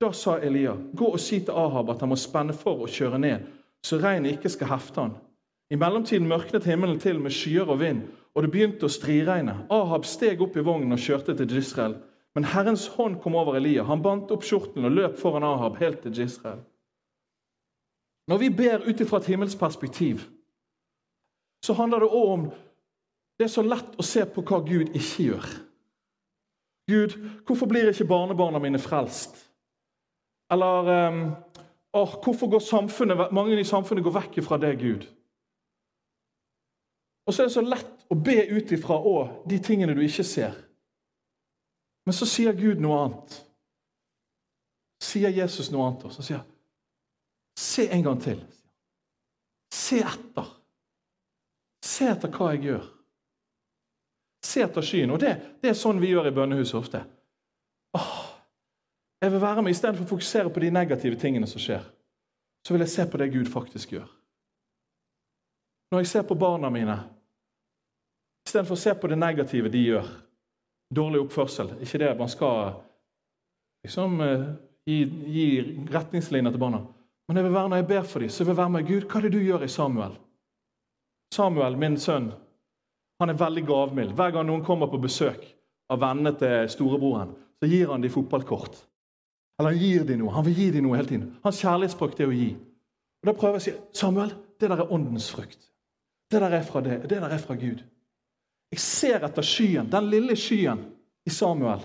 Da 0.00 0.10
sa 0.16 0.38
Elia, 0.40 0.74
gå 0.96 1.08
og 1.12 1.20
si 1.20 1.40
til 1.44 1.56
Ahab 1.56 1.92
at 1.92 2.00
han 2.04 2.12
må 2.12 2.16
spenne 2.20 2.56
for 2.56 2.84
å 2.84 2.88
kjøre 2.88 3.20
ned, 3.20 3.44
så 3.84 4.00
regnet 4.00 4.38
ikke 4.38 4.52
skal 4.52 4.72
hefte 4.74 5.04
han. 5.04 5.14
I 5.70 5.78
mellomtiden 5.80 6.28
mørknet 6.28 6.66
himmelen 6.68 6.98
til 7.00 7.20
med 7.20 7.32
skyer 7.32 7.68
og 7.68 7.80
vind, 7.80 8.02
og 8.34 8.44
det 8.44 8.50
begynte 8.52 8.88
å 8.88 8.92
striregne. 8.92 9.54
Ahab 9.72 10.06
steg 10.08 10.40
opp 10.42 10.56
i 10.56 10.64
vognen 10.64 10.96
og 10.96 11.02
kjørte 11.02 11.36
til 11.36 11.56
Israel. 11.56 11.96
Men 12.34 12.44
Herrens 12.44 12.86
hånd 12.94 13.18
kom 13.22 13.34
over 13.34 13.56
Elia. 13.58 13.82
Han 13.84 14.02
bandt 14.02 14.30
opp 14.30 14.44
skjorten 14.46 14.86
og 14.86 14.94
løp 14.94 15.16
foran 15.18 15.46
Ahab 15.46 15.80
helt 15.80 16.02
til 16.04 16.22
Israel. 16.22 16.60
Når 18.30 18.38
vi 18.38 18.50
ber 18.54 18.86
ut 18.86 19.02
fra 19.08 19.18
et 19.18 19.26
himmelsk 19.32 19.58
perspektiv, 19.58 20.20
så 21.64 21.74
handler 21.74 22.04
det 22.04 22.12
òg 22.14 22.28
om 22.36 22.44
det 23.38 23.48
er 23.48 23.52
så 23.52 23.64
lett 23.64 23.96
å 23.98 24.04
se 24.06 24.22
på 24.28 24.44
hva 24.46 24.60
Gud 24.62 24.92
ikke 24.94 25.24
gjør. 25.24 25.46
Gud, 26.90 27.14
hvorfor 27.46 27.66
blir 27.66 27.90
ikke 27.90 28.06
barnebarna 28.06 28.60
mine 28.62 28.78
frelst? 28.78 29.38
Eller 30.50 30.90
um, 31.08 31.20
oh, 31.92 32.14
hvorfor 32.22 32.50
går 32.50 33.32
mange 33.32 33.60
i 33.60 33.64
samfunnet 33.64 34.04
går 34.04 34.16
vekk 34.18 34.40
fra 34.44 34.58
det, 34.60 34.74
Gud? 34.78 35.06
Og 37.26 37.34
så 37.34 37.42
er 37.42 37.48
det 37.48 37.54
så 37.54 37.62
lett 37.64 38.06
å 38.10 38.18
be 38.18 38.38
ut 38.50 38.72
ifra 38.74 38.98
de 39.48 39.58
tingene 39.62 39.94
du 39.94 40.02
ikke 40.02 40.26
ser. 40.26 40.56
Men 42.10 42.14
så 42.14 42.26
sier 42.26 42.56
Gud 42.58 42.80
noe 42.82 42.96
annet. 42.98 43.34
Sier 44.98 45.30
Jesus 45.30 45.68
noe 45.70 45.84
annet. 45.86 46.08
Og 46.08 46.10
så 46.10 46.24
sier 46.26 46.40
Se 47.54 47.84
en 47.86 48.00
gang 48.02 48.16
til. 48.18 48.40
Se 49.70 50.00
etter. 50.02 50.48
Se 51.86 52.08
etter 52.10 52.32
hva 52.34 52.48
jeg 52.50 52.64
gjør. 52.64 52.88
Se 54.42 54.64
etter 54.64 54.86
skyen. 54.88 55.12
Og 55.14 55.20
det, 55.22 55.30
det, 55.60 55.70
er 55.70 55.76
sånn 55.78 56.00
vi 56.02 56.10
gjør 56.10 56.26
i 56.32 56.32
bønnehuset 56.34 56.78
ofte. 56.80 57.02
Åh, 57.94 58.16
jeg 59.22 59.30
vil 59.36 59.44
være 59.44 59.62
med, 59.62 59.76
Istedenfor 59.76 60.08
å 60.08 60.10
fokusere 60.10 60.50
på 60.50 60.64
de 60.64 60.72
negative 60.74 61.20
tingene 61.20 61.46
som 61.46 61.62
skjer, 61.62 61.84
så 62.66 62.74
vil 62.74 62.82
jeg 62.82 62.94
se 62.96 63.06
på 63.06 63.20
det 63.22 63.28
Gud 63.36 63.52
faktisk 63.54 63.94
gjør. 63.94 64.10
Når 65.94 66.02
jeg 66.02 66.10
ser 66.16 66.26
på 66.26 66.38
barna 66.42 66.74
mine, 66.74 66.98
istedenfor 68.50 68.74
å 68.74 68.82
se 68.82 68.96
på 68.98 69.12
det 69.14 69.20
negative 69.22 69.70
de 69.70 69.84
gjør, 69.92 70.10
dårlig 70.94 71.20
oppførsel 71.24 71.76
Ikke 71.82 72.00
det 72.02 72.18
man 72.18 72.28
skal 72.28 72.72
liksom, 73.84 74.20
eh, 74.20 74.46
gi, 74.86 75.04
gi 75.26 75.46
retningslinjer 75.90 76.52
til 76.52 76.60
barna. 76.60 76.82
Men 77.28 77.36
jeg 77.36 77.46
vil 77.46 77.54
være 77.54 77.68
når 77.70 77.76
jeg 77.76 77.86
ber 77.86 78.02
for 78.02 78.20
dem, 78.20 78.28
så 78.28 78.42
jeg 78.42 78.48
vil 78.50 78.56
være 78.56 78.74
med 78.74 78.86
Gud. 78.88 79.06
Hva 79.06 79.18
er 79.18 79.22
det 79.28 79.32
du 79.32 79.44
gjør 79.44 79.64
i 79.64 79.70
Samuel? 79.70 80.16
Samuel, 81.34 81.76
min 81.78 81.96
sønn, 81.96 82.32
han 83.20 83.30
er 83.30 83.38
veldig 83.38 83.62
gavmild. 83.68 84.14
Hver 84.18 84.32
gang 84.34 84.48
noen 84.48 84.64
kommer 84.66 84.90
på 84.90 84.98
besøk 84.98 85.44
av 85.90 86.00
vennene 86.02 86.32
til 86.40 86.66
storebroren, 86.72 87.36
så 87.60 87.68
gir 87.70 87.92
han 87.92 88.02
dem 88.02 88.10
fotballkort. 88.10 88.80
Eller 89.60 89.76
han 89.76 89.78
gir 89.78 90.04
dem 90.08 90.22
noe. 90.22 90.32
Han 90.34 90.46
vil 90.48 90.56
gi 90.56 90.70
dem 90.74 90.86
noe 90.88 90.96
hele 90.96 91.08
tiden. 91.08 91.26
Hans 91.44 91.60
kjærlighetsspråk 91.62 92.18
er 92.18 92.30
å 92.30 92.34
gi. 92.34 92.50
Og 93.20 93.28
Da 93.28 93.36
prøver 93.36 93.58
jeg 93.58 93.60
å 93.60 93.64
si 93.66 94.00
Samuel, 94.00 94.32
det 94.58 94.70
der 94.72 94.82
er 94.82 94.92
åndens 94.92 95.28
frukt. 95.30 95.68
Det 96.32 96.40
der 96.40 96.54
er 96.56 96.62
fra 96.64 96.80
det. 96.80 97.02
Det 97.10 97.20
der 97.20 97.30
er 97.30 97.42
fra 97.42 97.54
Gud. 97.60 97.84
Jeg 98.70 98.82
ser 98.82 99.24
etter 99.26 99.46
skyen, 99.46 99.88
den 99.90 100.10
lille 100.12 100.36
skyen 100.38 100.84
i 101.26 101.30
Samuel. 101.30 101.82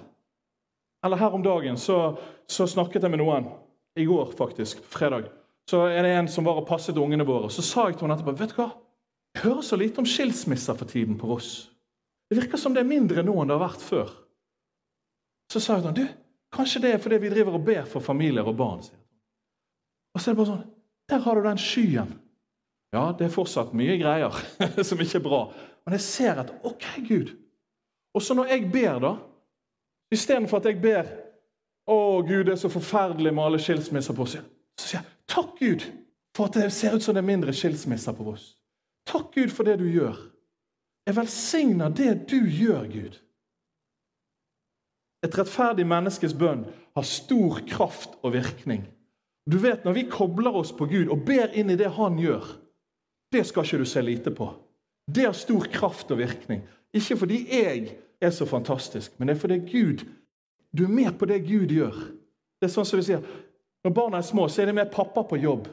Eller 1.05 1.17
her 1.17 1.33
om 1.33 1.43
dagen 1.43 1.77
så, 1.77 2.17
så 2.49 2.67
snakket 2.69 3.03
jeg 3.05 3.13
med 3.13 3.21
noen. 3.21 3.49
I 3.95 4.05
går, 4.05 4.33
faktisk. 4.37 4.81
Fredag. 4.91 5.29
Så 5.69 5.85
er 5.87 6.03
det 6.03 6.11
en 6.17 6.27
som 6.29 6.45
var 6.45 6.59
og 6.59 6.67
passet 6.67 6.97
ungene 6.99 7.25
våre. 7.25 7.49
Så 7.49 7.63
sa 7.65 7.87
jeg 7.87 7.95
til 7.95 8.05
henne 8.05 8.17
etterpå 8.17 8.35
vet 8.37 8.51
du 8.53 8.59
hva? 8.59 8.67
Jeg 9.35 9.43
hører 9.45 9.63
så 9.67 9.79
lite 9.79 10.01
om 10.01 10.07
skilsmisser 10.07 10.77
for 10.77 10.89
tiden 10.89 11.17
på 11.19 11.29
Voss. 11.29 11.53
Det 12.29 12.37
virker 12.39 12.59
som 12.59 12.75
det 12.75 12.83
er 12.83 12.89
mindre 12.89 13.23
nå 13.25 13.33
enn 13.39 13.49
det 13.49 13.57
har 13.57 13.65
vært 13.65 13.83
før. 13.85 14.13
Så 15.51 15.61
sa 15.61 15.77
jeg 15.77 15.85
til 15.85 15.91
henne 15.91 16.05
Du, 16.05 16.21
kanskje 16.55 16.81
det 16.83 16.93
er 16.93 17.01
fordi 17.01 17.19
vi 17.23 17.31
driver 17.33 17.57
og 17.57 17.65
ber 17.65 17.89
for 17.89 18.03
familier 18.03 18.47
og 18.47 18.57
barn. 18.59 18.85
Og 20.15 20.21
så 20.21 20.29
er 20.29 20.35
det 20.35 20.39
bare 20.41 20.51
sånn 20.53 20.69
Der 21.11 21.25
har 21.25 21.37
du 21.37 21.45
den 21.45 21.61
skyen. 21.61 22.13
Ja, 22.95 23.09
det 23.11 23.27
er 23.27 23.33
fortsatt 23.33 23.73
mye 23.75 23.97
greier 23.99 24.35
som 24.87 25.01
ikke 25.03 25.19
er 25.19 25.25
bra. 25.25 25.41
Men 25.85 25.97
jeg 25.97 26.05
ser 26.05 26.41
at 26.45 26.53
OK, 26.63 26.85
Gud. 27.07 27.33
Og 28.15 28.23
så 28.23 28.37
når 28.37 28.53
jeg 28.53 28.69
ber, 28.71 28.99
da 29.03 29.15
Istedenfor 30.13 30.61
at 30.61 30.67
jeg 30.69 30.77
ber 30.83 31.07
Å, 31.91 31.95
Gud, 32.25 32.45
det 32.47 32.55
er 32.55 32.61
så 32.61 32.69
forferdelig 32.71 33.33
med 33.33 33.43
alle 33.45 33.59
skilsmisser 33.61 34.15
på 34.17 34.23
oss. 34.25 34.37
Så 34.79 34.87
sier 34.87 35.01
jeg 35.01 35.11
takk, 35.29 35.51
Gud, 35.59 35.83
for 36.33 36.49
at 36.49 36.55
det 36.57 36.71
ser 36.73 36.95
ut 36.95 37.03
som 37.03 37.13
det 37.13 37.21
er 37.21 37.27
mindre 37.27 37.53
skilsmisser 37.53 38.15
på 38.17 38.25
oss. 38.31 38.47
Takk, 39.05 39.27
Gud, 39.35 39.51
for 39.53 39.67
det 39.67 39.75
du 39.83 39.85
gjør. 39.85 40.17
Jeg 41.05 41.17
velsigner 41.19 41.93
det 41.93 42.15
du 42.31 42.39
gjør, 42.49 42.87
Gud. 42.89 43.19
Et 45.25 45.37
rettferdig 45.37 45.85
menneskes 45.89 46.33
bønn 46.37 46.65
har 46.97 47.05
stor 47.05 47.61
kraft 47.69 48.17
og 48.23 48.33
virkning. 48.33 48.87
Du 49.45 49.59
vet, 49.61 49.85
Når 49.85 49.93
vi 49.93 50.07
kobler 50.09 50.57
oss 50.57 50.71
på 50.73 50.87
Gud 50.89 51.13
og 51.13 51.21
ber 51.25 51.53
inn 51.53 51.69
i 51.69 51.77
det 51.77 51.91
han 51.99 52.17
gjør, 52.17 52.45
det 53.35 53.45
skal 53.47 53.67
ikke 53.67 53.83
du 53.83 53.89
se 53.89 54.01
lite 54.01 54.33
på. 54.35 54.49
Det 55.11 55.27
har 55.27 55.37
stor 55.37 55.67
kraft 55.71 56.11
og 56.11 56.19
virkning. 56.19 56.63
Ikke 56.95 57.17
fordi 57.19 57.43
jeg 57.51 57.95
er 58.21 58.31
så 58.33 58.47
fantastisk, 58.49 59.13
men 59.17 59.27
det 59.27 59.35
er 59.35 59.39
fordi 59.39 59.59
Gud 59.71 60.05
Du 60.75 60.83
er 60.83 60.91
med 60.91 61.13
på 61.15 61.25
det 61.25 61.37
Gud 61.47 61.71
gjør. 61.71 61.95
Det 62.59 62.67
er 62.67 62.71
sånn 62.73 62.87
som 62.87 62.99
vi 62.99 63.05
sier, 63.07 63.21
Når 63.85 63.93
barna 63.95 64.17
er 64.17 64.25
små, 64.27 64.47
så 64.49 64.61
er 64.61 64.65
det 64.65 64.75
med 64.75 64.91
pappa 64.91 65.21
på 65.23 65.37
jobb. 65.37 65.69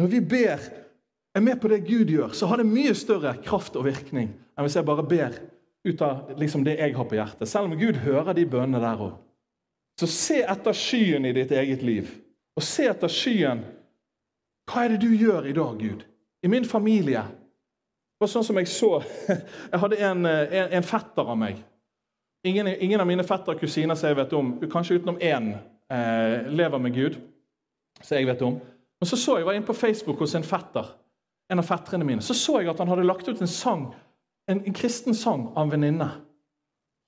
Når 0.00 0.08
vi 0.10 0.20
ber 0.20 0.58
er 1.34 1.40
med 1.40 1.60
på 1.60 1.68
det 1.68 1.84
Gud 1.86 2.10
gjør, 2.10 2.32
så 2.32 2.46
har 2.46 2.58
det 2.58 2.66
mye 2.66 2.94
større 2.94 3.36
kraft 3.44 3.76
og 3.76 3.84
virkning 3.86 4.32
enn 4.32 4.66
hvis 4.66 4.76
jeg 4.76 4.88
bare 4.88 5.04
ber 5.06 5.36
ut 5.84 6.02
av 6.04 6.32
liksom 6.38 6.64
det 6.64 6.78
jeg 6.78 6.96
har 6.96 7.06
på 7.08 7.16
hjertet. 7.16 7.48
Selv 7.48 7.70
om 7.70 7.78
Gud 7.78 8.00
hører 8.02 8.34
de 8.36 8.46
bønnene 8.46 8.82
der 8.82 9.04
òg. 9.06 9.14
Så 10.00 10.08
se 10.10 10.40
etter 10.42 10.76
skyen 10.76 11.28
i 11.28 11.34
ditt 11.36 11.52
eget 11.52 11.82
liv. 11.84 12.10
Og 12.56 12.64
se 12.64 12.88
etter 12.88 13.12
skyen. 13.12 13.62
Hva 14.68 14.84
er 14.84 14.94
det 14.94 15.02
du 15.04 15.12
gjør 15.12 15.48
i 15.48 15.54
dag, 15.56 15.78
Gud? 15.78 16.04
I 16.42 16.48
min 16.48 16.64
familie 16.64 17.22
det 18.22 18.28
var 18.28 18.30
sånn 18.30 18.44
som 18.46 18.58
Jeg 18.60 18.68
så, 18.70 18.88
jeg 19.72 19.78
hadde 19.82 19.96
en, 19.98 20.26
en, 20.30 20.74
en 20.78 20.84
fetter 20.86 21.26
av 21.26 21.38
meg. 21.38 21.56
Ingen, 22.46 22.68
ingen 22.78 23.02
av 23.02 23.06
mine 23.06 23.24
fetter 23.26 23.56
og 23.56 23.62
kusiner 23.62 23.98
som 23.98 24.12
jeg 24.12 24.18
vet 24.20 24.34
om, 24.38 24.52
kanskje 24.70 25.00
utenom 25.00 25.18
én, 25.18 25.48
eh, 25.90 26.46
lever 26.50 26.78
med 26.78 26.94
Gud. 26.94 27.16
som 28.02 28.16
jeg 28.16 28.26
vet 28.26 28.42
om. 28.42 28.60
Men 29.00 29.06
så 29.10 29.16
så 29.18 29.36
jeg 29.38 29.46
var 29.46 29.58
inne 29.58 29.66
på 29.66 29.74
Facebook 29.74 30.18
hos 30.22 30.34
en 30.34 30.46
fetter, 30.46 30.86
en 31.50 31.58
av 31.58 31.66
fetterne 31.66 32.06
mine. 32.06 32.22
Så 32.22 32.34
så 32.34 32.60
jeg 32.60 32.70
at 32.70 32.78
han 32.78 32.88
hadde 32.88 33.06
lagt 33.06 33.28
ut 33.28 33.40
en 33.40 33.50
sang, 33.50 33.88
en, 34.48 34.62
en 34.66 34.74
kristen 34.74 35.14
sang 35.14 35.48
av 35.56 35.64
en 35.66 35.74
venninne. 35.74 36.08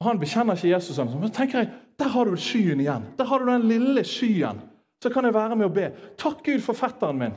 Og 0.00 0.06
Han 0.08 0.18
bekjenner 0.18 0.58
ikke 0.58 0.74
Jesus. 0.74 0.98
Men 0.98 1.28
så 1.28 1.34
tenker 1.34 1.58
jeg, 1.58 1.70
Der 1.98 2.10
har 2.10 2.24
du 2.24 2.36
skyen 2.36 2.80
igjen. 2.80 3.04
Der 3.18 3.24
har 3.24 3.38
du 3.38 3.46
den 3.46 3.68
lille 3.68 4.02
skyen. 4.04 4.58
Så 5.02 5.10
kan 5.10 5.24
jeg 5.24 5.34
være 5.34 5.56
med 5.56 5.66
og 5.66 5.74
be. 5.74 5.92
Takk 6.18 6.42
Gud 6.42 6.60
for 6.60 6.74
fetteren 6.74 7.18
min. 7.18 7.36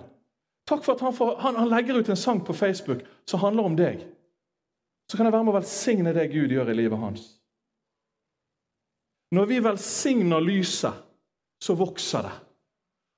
Takk 0.68 0.84
for 0.84 0.98
at 0.98 1.04
han, 1.06 1.16
får, 1.16 1.36
han, 1.40 1.56
han 1.56 1.70
legger 1.72 2.02
ut 2.02 2.10
en 2.12 2.20
sang 2.20 2.42
på 2.46 2.54
Facebook 2.54 3.06
som 3.26 3.40
handler 3.40 3.70
om 3.70 3.76
deg. 3.80 4.04
Så 5.08 5.16
kan 5.16 5.28
jeg 5.28 5.36
være 5.38 5.48
med 5.48 5.54
å 5.54 5.60
velsigne 5.62 6.14
det 6.16 6.28
Gud 6.34 6.52
gjør 6.52 6.74
i 6.74 6.76
livet 6.76 7.00
hans. 7.00 7.28
Når 9.36 9.48
vi 9.48 9.60
velsigner 9.64 10.44
lyset, 10.44 11.04
så 11.64 11.76
vokser 11.76 12.28
det. 12.28 12.34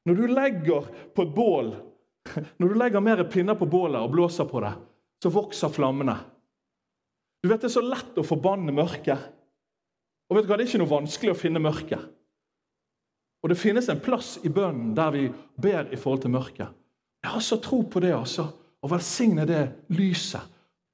Når 0.09 0.15
du 0.15 0.27
legger 0.31 0.85
på 1.15 1.25
et 1.25 1.33
bål, 1.35 1.71
når 2.61 2.69
du 2.69 2.77
legger 2.77 3.03
mer 3.03 3.23
pinner 3.29 3.57
på 3.57 3.67
bålet 3.69 4.01
og 4.01 4.13
blåser 4.13 4.47
på 4.49 4.61
det, 4.63 4.73
så 5.21 5.31
vokser 5.33 5.73
flammene. 5.73 6.15
Du 7.41 7.49
vet 7.49 7.61
Det 7.61 7.69
er 7.69 7.77
så 7.77 7.83
lett 7.85 8.17
å 8.19 8.25
forbanne 8.25 8.73
mørket. 8.75 9.25
Og 10.29 10.37
vet 10.37 10.45
du 10.45 10.51
hva, 10.51 10.57
Det 10.57 10.65
er 10.65 10.69
ikke 10.69 10.83
noe 10.83 10.93
vanskelig 10.93 11.33
å 11.33 11.39
finne 11.39 11.61
mørket. 11.63 12.05
Og 13.39 13.49
det 13.49 13.57
finnes 13.59 13.87
en 13.89 14.01
plass 14.03 14.37
i 14.43 14.51
bønnen 14.51 14.93
der 14.95 15.13
vi 15.15 15.25
ber 15.55 15.89
i 15.93 15.97
forhold 15.97 16.25
til 16.25 16.33
mørket. 16.33 16.75
Jeg 17.23 17.31
har 17.31 17.43
så 17.43 17.59
tro 17.61 17.81
på 17.81 17.99
det, 18.03 18.13
altså. 18.15 18.47
Å 18.79 18.87
velsigne 18.87 19.43
det 19.47 19.63
lyset. 19.91 20.41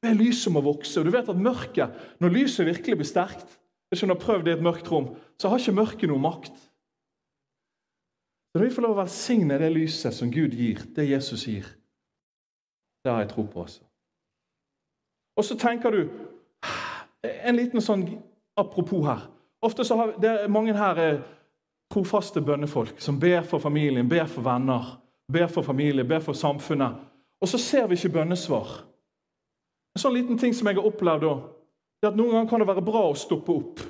Be 0.02 0.14
lyset 0.14 0.50
om 0.50 0.60
å 0.60 0.66
vokse. 0.66 1.00
Og 1.00 1.06
du 1.06 1.14
vet 1.14 1.30
at 1.30 1.38
mørket, 1.38 1.94
Når 2.20 2.30
lyset 2.30 2.66
virkelig 2.66 2.98
blir 2.98 3.10
sterkt, 3.10 3.60
hvis 3.90 4.02
du 4.02 4.08
har 4.08 4.20
prøvd 4.20 4.48
i 4.48 4.52
et 4.52 4.64
mørkt 4.64 4.90
rom, 4.92 5.16
så 5.38 5.50
har 5.50 5.60
ikke 5.60 5.78
mørket 5.78 6.10
noe 6.10 6.20
makt. 6.20 6.56
Så 8.52 8.60
Når 8.60 8.66
vi 8.66 8.74
får 8.74 8.82
lov 8.82 8.98
å 8.98 9.02
velsigne 9.04 9.60
det 9.60 9.72
lyset 9.72 10.14
som 10.14 10.32
Gud 10.32 10.54
gir, 10.54 10.82
det 10.96 11.10
Jesus 11.10 11.46
gir, 11.46 11.66
det 13.04 13.12
har 13.12 13.20
jeg 13.22 13.30
tro 13.30 13.44
på. 13.44 13.62
også. 13.62 13.84
Og 15.38 15.46
så 15.46 15.58
tenker 15.58 15.92
du 15.92 16.10
En 17.46 17.56
liten 17.56 17.82
sånn 17.82 18.22
apropos 18.58 19.06
her. 19.06 19.28
Ofte 19.62 19.84
så 19.84 19.96
har 19.98 20.12
det 20.22 20.50
mange 20.50 20.74
her 20.74 20.96
er 20.96 21.18
trofaste 21.92 22.42
bønnefolk 22.42 23.02
som 23.02 23.20
ber 23.20 23.42
for 23.42 23.60
familien, 23.60 24.10
ber 24.10 24.26
for 24.26 24.42
venner, 24.46 25.02
ber 25.32 25.48
for 25.52 25.66
familie, 25.66 26.06
ber 26.06 26.24
for 26.24 26.38
samfunnet. 26.38 27.00
Og 27.42 27.50
så 27.50 27.60
ser 27.62 27.88
vi 27.88 27.98
ikke 27.98 28.14
bønnesvar. 28.20 28.78
En 29.96 30.04
sånn 30.04 30.16
liten 30.16 30.40
ting 30.40 30.54
som 30.56 30.68
jeg 30.68 30.80
har 30.80 30.88
opplevd 30.88 31.26
da, 31.26 31.36
er 32.04 32.12
at 32.12 32.18
Noen 32.20 32.34
ganger 32.36 32.50
kan 32.52 32.62
det 32.62 32.70
være 32.70 32.86
bra 32.86 33.06
å 33.10 33.18
stoppe 33.18 33.54
opp 33.54 33.84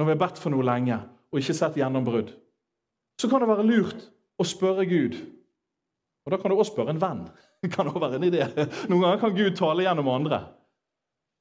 når 0.00 0.06
vi 0.06 0.14
har 0.14 0.22
bedt 0.22 0.40
for 0.40 0.52
noe 0.52 0.66
lenge 0.66 0.96
og 1.30 1.38
ikke 1.40 1.56
sett 1.56 1.78
gjennombrudd. 1.78 2.32
Så 3.20 3.28
kan 3.30 3.42
det 3.42 3.50
være 3.50 3.66
lurt 3.68 4.06
å 4.40 4.46
spørre 4.48 4.86
Gud. 4.88 5.18
Og 6.24 6.32
Da 6.32 6.38
kan 6.40 6.50
du 6.50 6.56
også 6.56 6.72
spørre 6.74 6.94
en 6.94 7.02
venn. 7.02 7.26
Det 7.62 7.68
kan 7.74 7.88
også 7.88 8.00
være 8.00 8.16
en 8.16 8.24
idé. 8.24 8.46
Noen 8.88 9.02
ganger 9.04 9.18
kan 9.20 9.34
Gud 9.36 9.56
tale 9.58 9.84
gjennom 9.84 10.08
andre. 10.08 10.38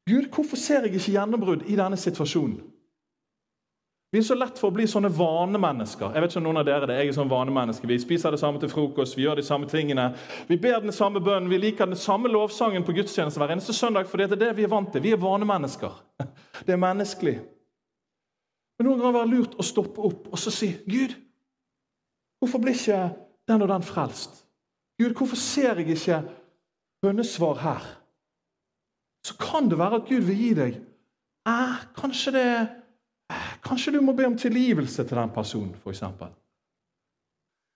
Gud, 0.09 0.25
hvorfor 0.33 0.59
ser 0.59 0.83
jeg 0.83 0.97
ikke 0.97 1.13
gjennombrudd 1.13 1.63
i 1.69 1.77
denne 1.79 1.95
situasjonen? 1.99 2.57
Vi 4.09 4.17
er 4.17 4.23
så 4.25 4.33
lett 4.33 4.57
for 4.57 4.71
å 4.71 4.73
bli 4.73 4.87
sånne 4.89 5.11
vanemennesker. 5.13 6.15
Jeg 6.15 6.23
vet 6.23 6.31
ikke 6.31 6.41
om 6.41 6.45
noen 6.47 6.59
av 6.63 6.65
dere 6.65 6.87
det. 6.89 6.95
Jeg 6.97 7.11
er 7.11 7.15
sånn 7.19 7.29
vanemenneske. 7.29 7.85
Vi 7.85 7.99
spiser 8.01 8.33
det 8.33 8.39
samme 8.41 8.57
til 8.61 8.71
frokost, 8.71 9.13
vi 9.13 9.27
gjør 9.27 9.37
de 9.37 9.45
samme 9.45 9.69
tingene. 9.69 10.07
Vi 10.49 10.57
ber 10.57 10.81
den 10.81 10.95
samme 10.95 11.21
bønnen, 11.21 11.49
vi 11.51 11.59
liker 11.61 11.85
den 11.85 11.99
samme 11.99 12.31
lovsangen 12.33 12.85
på 12.87 12.95
gudstjeneste 12.97 13.37
hver 13.37 13.53
eneste 13.53 13.75
søndag. 13.77 14.09
fordi 14.09 14.25
det 14.31 14.39
er 14.39 14.45
det 14.47 14.57
vi 14.57 14.65
er 14.65 14.73
vant 14.73 14.89
til. 14.91 15.03
Vi 15.05 15.13
er 15.13 15.21
vanemennesker. 15.21 16.01
Det 16.65 16.73
er 16.73 16.81
menneskelig. 16.81 17.37
Men 18.79 18.87
noen 18.87 18.99
ganger 18.99 19.19
være 19.19 19.29
lurt 19.29 19.55
å 19.59 19.63
stoppe 19.63 20.01
opp 20.07 20.27
og 20.31 20.39
så 20.39 20.51
si 20.51 20.71
Gud, 20.87 21.13
hvorfor 22.39 22.61
blir 22.63 22.75
ikke 22.75 23.13
den 23.47 23.63
og 23.63 23.69
den 23.71 23.85
frelst? 23.85 24.41
Gud, 24.99 25.13
hvorfor 25.13 25.39
ser 25.39 25.79
jeg 25.79 25.95
ikke 25.95 26.21
bønnesvar 27.03 27.61
her? 27.63 27.87
Så 29.23 29.37
kan 29.39 29.69
det 29.69 29.79
være 29.79 30.01
at 30.01 30.09
Gud 30.09 30.25
vil 30.27 30.39
gi 30.39 30.51
deg 30.55 30.77
eh, 30.79 31.81
Kanskje 31.99 32.33
det 32.35 32.43
er 32.47 32.69
Kanskje 33.69 33.93
du 33.93 34.01
må 34.01 34.15
be 34.17 34.25
om 34.25 34.37
tilgivelse 34.37 35.03
til 35.05 35.19
den 35.19 35.33
personen, 35.33 35.73
f.eks. 35.77 36.01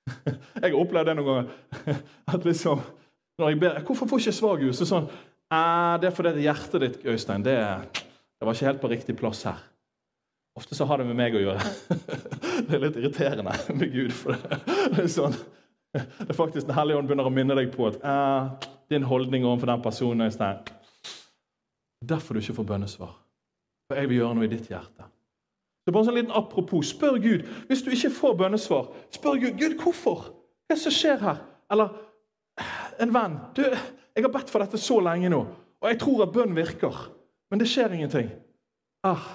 Jeg 0.63 0.71
har 0.71 0.79
opplevd 0.79 1.11
det 1.11 1.15
noen 1.19 1.29
ganger. 1.29 1.51
At 2.33 2.47
liksom, 2.47 2.81
når 3.39 3.49
jeg 3.49 3.59
ber, 3.59 3.79
'Hvorfor 3.81 4.07
får 4.07 4.19
jeg 4.19 4.27
ikke 4.27 4.39
svar, 4.39 4.57
Gud?' 4.61 4.73
Så 4.77 4.85
sånn 4.89 5.05
eh, 5.07 5.93
'Det 5.99 6.09
er 6.09 6.15
fordi 6.15 6.43
hjertet 6.43 6.81
ditt, 6.81 6.97
Øystein, 7.05 7.45
det, 7.45 7.55
det, 7.93 8.45
var 8.45 8.53
ikke 8.53 8.69
helt 8.71 8.81
på 8.81 8.91
riktig 8.91 9.17
plass 9.17 9.43
her.' 9.43 9.63
Ofte 10.57 10.75
så 10.75 10.85
har 10.85 11.01
det 11.01 11.07
med 11.07 11.17
meg 11.17 11.33
å 11.33 11.41
gjøre. 11.41 11.71
Det 12.67 12.75
er 12.75 12.83
litt 12.83 12.97
irriterende 12.97 13.55
med 13.73 13.89
Gud. 13.93 14.11
for 14.13 14.37
Det, 14.37 14.59
det 14.93 15.03
er 15.05 15.09
sånn, 15.09 15.33
det 15.93 16.29
er 16.29 16.37
faktisk 16.37 16.67
Den 16.67 16.77
hellige 16.77 16.97
ånd 16.97 17.09
begynner 17.09 17.29
å 17.29 17.33
minne 17.33 17.57
deg 17.57 17.71
på 17.73 17.87
at 17.89 17.97
eh, 18.01 18.69
din 18.93 19.05
holdning 19.09 19.45
overfor 19.45 19.73
den 19.73 19.81
personen 19.81 20.27
Øystein, 20.27 20.61
Derfor 22.03 22.33
du 22.33 22.43
ikke 22.43 22.57
får 22.59 22.67
bønnesvar. 22.67 23.13
For 23.87 23.99
jeg 23.99 24.09
vil 24.09 24.17
gjøre 24.17 24.35
noe 24.35 24.45
i 24.47 24.51
ditt 24.51 24.69
hjerte. 24.69 25.12
Så 25.83 25.91
bare 25.91 26.05
en 26.05 26.07
sånn 26.07 26.17
liten 26.17 26.37
apropos. 26.37 26.93
Spør 26.93 27.19
Gud. 27.19 27.43
Hvis 27.67 27.83
du 27.83 27.91
ikke 27.91 28.13
får 28.15 28.37
bønnesvar, 28.39 28.87
spør 29.11 29.41
Gud 29.41 29.59
Gud, 29.59 29.75
hvorfor. 29.83 30.29
Hva 30.63 30.71
er 30.71 30.77
det 30.77 30.83
som 30.85 30.95
skjer 30.95 31.19
her? 31.23 31.43
Eller 31.73 31.91
en 33.03 33.13
venn. 33.13 33.37
Du, 33.57 33.63
jeg 33.63 34.25
har 34.25 34.31
bedt 34.31 34.51
for 34.53 34.63
dette 34.63 34.79
så 34.79 34.99
lenge 35.03 35.31
nå, 35.33 35.41
og 35.81 35.89
jeg 35.89 35.99
tror 36.01 36.25
at 36.25 36.33
bønn 36.35 36.55
virker. 36.55 36.99
Men 37.51 37.61
det 37.61 37.69
skjer 37.69 37.95
ingenting. 37.95 38.29
Ah. 39.05 39.25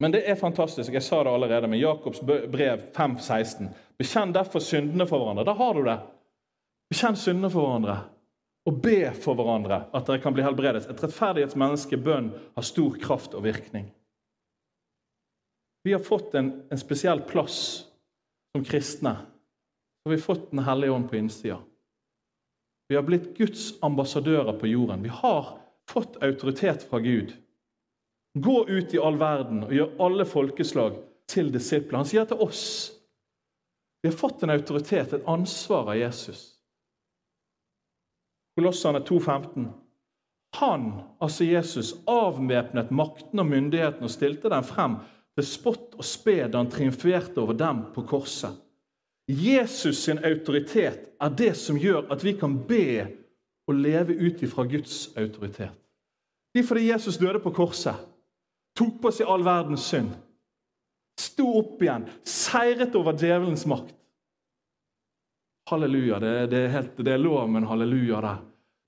Men 0.00 0.12
det 0.14 0.22
er 0.28 0.38
fantastisk. 0.38 0.92
Jeg 0.92 1.04
sa 1.04 1.22
det 1.24 1.32
allerede 1.32 1.68
med 1.68 1.80
Jakobs 1.80 2.20
brev 2.24 2.86
5,16. 2.96 3.68
Bekjenn 4.00 4.32
derfor 4.36 4.62
syndene 4.64 5.06
for 5.08 5.20
hverandre. 5.20 5.44
Da 5.48 5.54
har 5.56 5.76
du 5.76 5.82
det. 5.84 5.96
Bekjenn 6.92 7.18
syndene 7.20 7.50
for 7.52 7.66
hverandre. 7.66 7.96
Og 8.68 8.80
be 8.84 9.10
for 9.16 9.36
hverandre 9.36 9.82
at 9.96 10.08
dere 10.08 10.20
kan 10.22 10.36
bli 10.36 10.44
helbredet. 10.44 10.86
Et 10.88 11.02
rettferdighetsmenneske 11.04 11.98
bønn 12.00 12.30
har 12.56 12.66
stor 12.66 12.96
kraft 13.02 13.36
og 13.36 13.44
virkning. 13.44 13.90
Vi 15.82 15.92
har 15.92 16.00
fått 16.00 16.34
en, 16.34 16.62
en 16.70 16.78
spesiell 16.78 17.20
plass 17.20 17.86
som 18.52 18.64
kristne. 18.64 19.16
Så 20.02 20.10
har 20.10 20.18
fått 20.18 20.50
Den 20.50 20.58
hellige 20.58 20.90
ånd 20.90 21.10
på 21.10 21.16
innsida. 21.16 21.58
Vi 22.88 22.96
har 22.96 23.02
blitt 23.02 23.36
Guds 23.38 23.82
ambassadører 23.82 24.52
på 24.58 24.66
jorden. 24.66 25.02
Vi 25.02 25.08
har 25.08 25.58
fått 25.90 26.22
autoritet 26.22 26.82
fra 26.82 26.98
Gud. 26.98 27.32
Gå 28.34 28.68
ut 28.68 28.94
i 28.94 28.98
all 28.98 29.18
verden 29.18 29.64
og 29.64 29.74
gjør 29.74 29.94
alle 30.02 30.26
folkeslag 30.26 30.96
til 31.30 31.52
disipler. 31.52 32.00
Han 32.02 32.08
sier 32.08 32.26
til 32.26 32.42
oss 32.42 32.64
vi 34.02 34.08
har 34.08 34.16
fått 34.16 34.42
en 34.42 34.50
autoritet, 34.50 35.12
et 35.12 35.26
ansvar 35.28 35.90
av 35.92 35.96
Jesus. 35.96 36.54
Kolossene 38.56 39.02
2,15. 39.04 39.66
Han, 40.56 40.86
altså 41.20 41.44
Jesus, 41.44 41.92
avvæpnet 42.08 42.90
makten 42.90 43.42
og 43.42 43.46
myndigheten 43.46 44.08
og 44.08 44.12
stilte 44.12 44.50
den 44.50 44.64
frem 44.66 44.96
til 45.38 45.46
spott 45.46 45.94
og 45.98 46.06
spe 46.06 46.42
da 46.46 46.60
han 46.60 46.70
triumferte 46.70 47.40
over 47.42 47.56
dem 47.58 47.84
på 47.94 48.04
korset. 48.08 48.56
Jesus 49.30 50.02
sin 50.04 50.18
autoritet 50.26 51.12
er 51.20 51.34
det 51.38 51.52
som 51.58 51.78
gjør 51.78 52.08
at 52.10 52.24
vi 52.24 52.34
kan 52.38 52.56
be 52.66 53.06
og 53.70 53.78
leve 53.78 54.16
ut 54.18 54.42
ifra 54.42 54.64
Guds 54.66 55.12
autoritet. 55.16 55.70
Det 56.50 56.64
er 56.64 56.66
fordi 56.66 56.88
Jesus 56.88 57.18
døde 57.20 57.38
på 57.38 57.52
korset, 57.54 57.94
tok 58.74 58.98
på 59.02 59.12
seg 59.14 59.30
all 59.30 59.44
verdens 59.46 59.86
synd, 59.86 60.10
sto 61.20 61.46
opp 61.60 61.82
igjen, 61.82 62.08
seiret 62.26 62.96
over 62.98 63.14
djevelens 63.14 63.66
makt. 63.70 63.94
Halleluja. 65.70 66.18
Det, 66.18 66.32
det, 66.50 66.64
er, 66.64 66.72
helt, 66.74 66.96
det 66.98 67.12
er 67.14 67.22
lov, 67.22 67.44
men 67.50 67.68
halleluja 67.68 68.20
der. 68.24 68.40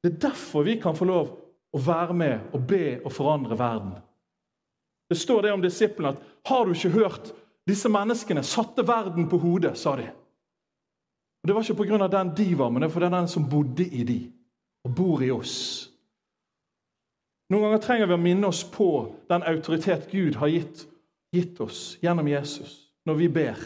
Det 0.03 0.11
er 0.11 0.23
derfor 0.25 0.67
vi 0.67 0.81
kan 0.83 0.97
få 0.99 1.07
lov 1.07 1.29
å 1.73 1.81
være 1.81 2.17
med 2.17 2.55
og 2.57 2.65
be 2.67 2.87
og 3.05 3.13
forandre 3.15 3.59
verden. 3.59 3.93
Det 5.13 5.19
står 5.19 5.43
det 5.43 5.53
om 5.53 5.61
disiplene 5.61 6.15
at 6.15 6.21
har 6.49 6.65
du 6.65 6.73
ikke 6.73 6.89
hørt? 6.95 7.27
Disse 7.69 7.91
menneskene 7.93 8.41
satte 8.43 8.81
verden 8.89 9.27
på 9.29 9.37
hodet, 9.43 9.75
sa 9.77 9.93
de. 9.97 10.07
Og 10.09 11.49
Det 11.49 11.55
var 11.55 11.63
ikke 11.63 11.85
pga. 11.85 12.07
den 12.09 12.31
de 12.35 12.59
var, 12.59 12.71
men 12.71 12.81
det 12.81 12.89
var 12.89 12.93
fordi 12.95 13.11
den 13.13 13.29
som 13.29 13.49
bodde 13.51 13.85
i 13.85 14.05
de, 14.05 14.33
og 14.85 14.95
bor 14.95 15.23
i 15.23 15.31
oss. 15.31 15.91
Noen 17.51 17.63
ganger 17.63 17.83
trenger 17.85 18.09
vi 18.09 18.15
å 18.15 18.23
minne 18.25 18.49
oss 18.49 18.63
på 18.65 18.89
den 19.29 19.43
autoritet 19.43 20.09
Gud 20.11 20.39
har 20.41 20.49
gitt, 20.49 20.87
gitt 21.33 21.61
oss 21.61 21.99
gjennom 22.01 22.29
Jesus 22.29 22.89
når 23.05 23.15
vi 23.15 23.29
ber. 23.29 23.59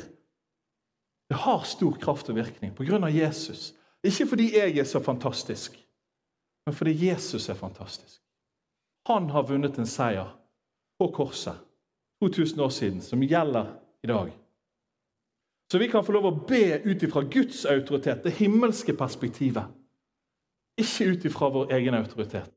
Det 1.29 1.37
har 1.45 1.63
stor 1.63 1.95
kraft 2.03 2.29
og 2.29 2.41
virkning 2.41 2.73
pga. 2.75 3.07
Jesus. 3.07 3.71
Ikke 4.03 4.27
fordi 4.27 4.49
jeg 4.57 4.79
er 4.79 4.85
så 4.85 4.99
fantastisk, 5.01 5.79
men 6.67 6.75
fordi 6.75 7.07
Jesus 7.07 7.49
er 7.49 7.55
fantastisk. 7.55 8.19
Han 9.07 9.31
har 9.31 9.47
vunnet 9.47 9.79
en 9.79 9.87
seier 9.87 10.35
på 10.99 11.09
korset 11.13 11.57
2000 12.21 12.61
år 12.61 12.69
siden, 12.69 13.01
som 13.01 13.23
gjelder 13.23 13.75
i 14.03 14.07
dag. 14.07 14.31
Så 15.73 15.79
vi 15.79 15.89
kan 15.89 16.05
få 16.05 16.13
lov 16.13 16.27
å 16.27 16.37
be 16.49 16.79
ut 16.85 17.03
ifra 17.03 17.23
Guds 17.23 17.65
autoritet, 17.67 18.23
det 18.25 18.37
himmelske 18.39 18.95
perspektivet. 18.97 19.67
Ikke 20.81 21.11
ut 21.11 21.25
ifra 21.25 21.51
vår 21.51 21.73
egen 21.75 21.95
autoritet. 21.95 22.53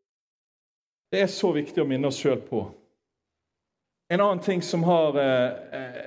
Det 1.12 1.24
er 1.24 1.32
så 1.32 1.52
viktig 1.56 1.82
å 1.82 1.88
minne 1.90 2.12
oss 2.12 2.20
sjøl 2.22 2.42
på. 2.46 2.68
En 4.14 4.22
annen 4.22 4.44
ting 4.46 4.62
som 4.62 4.84
har 4.86 5.18
eh, 5.22 5.80
eh, 5.80 6.06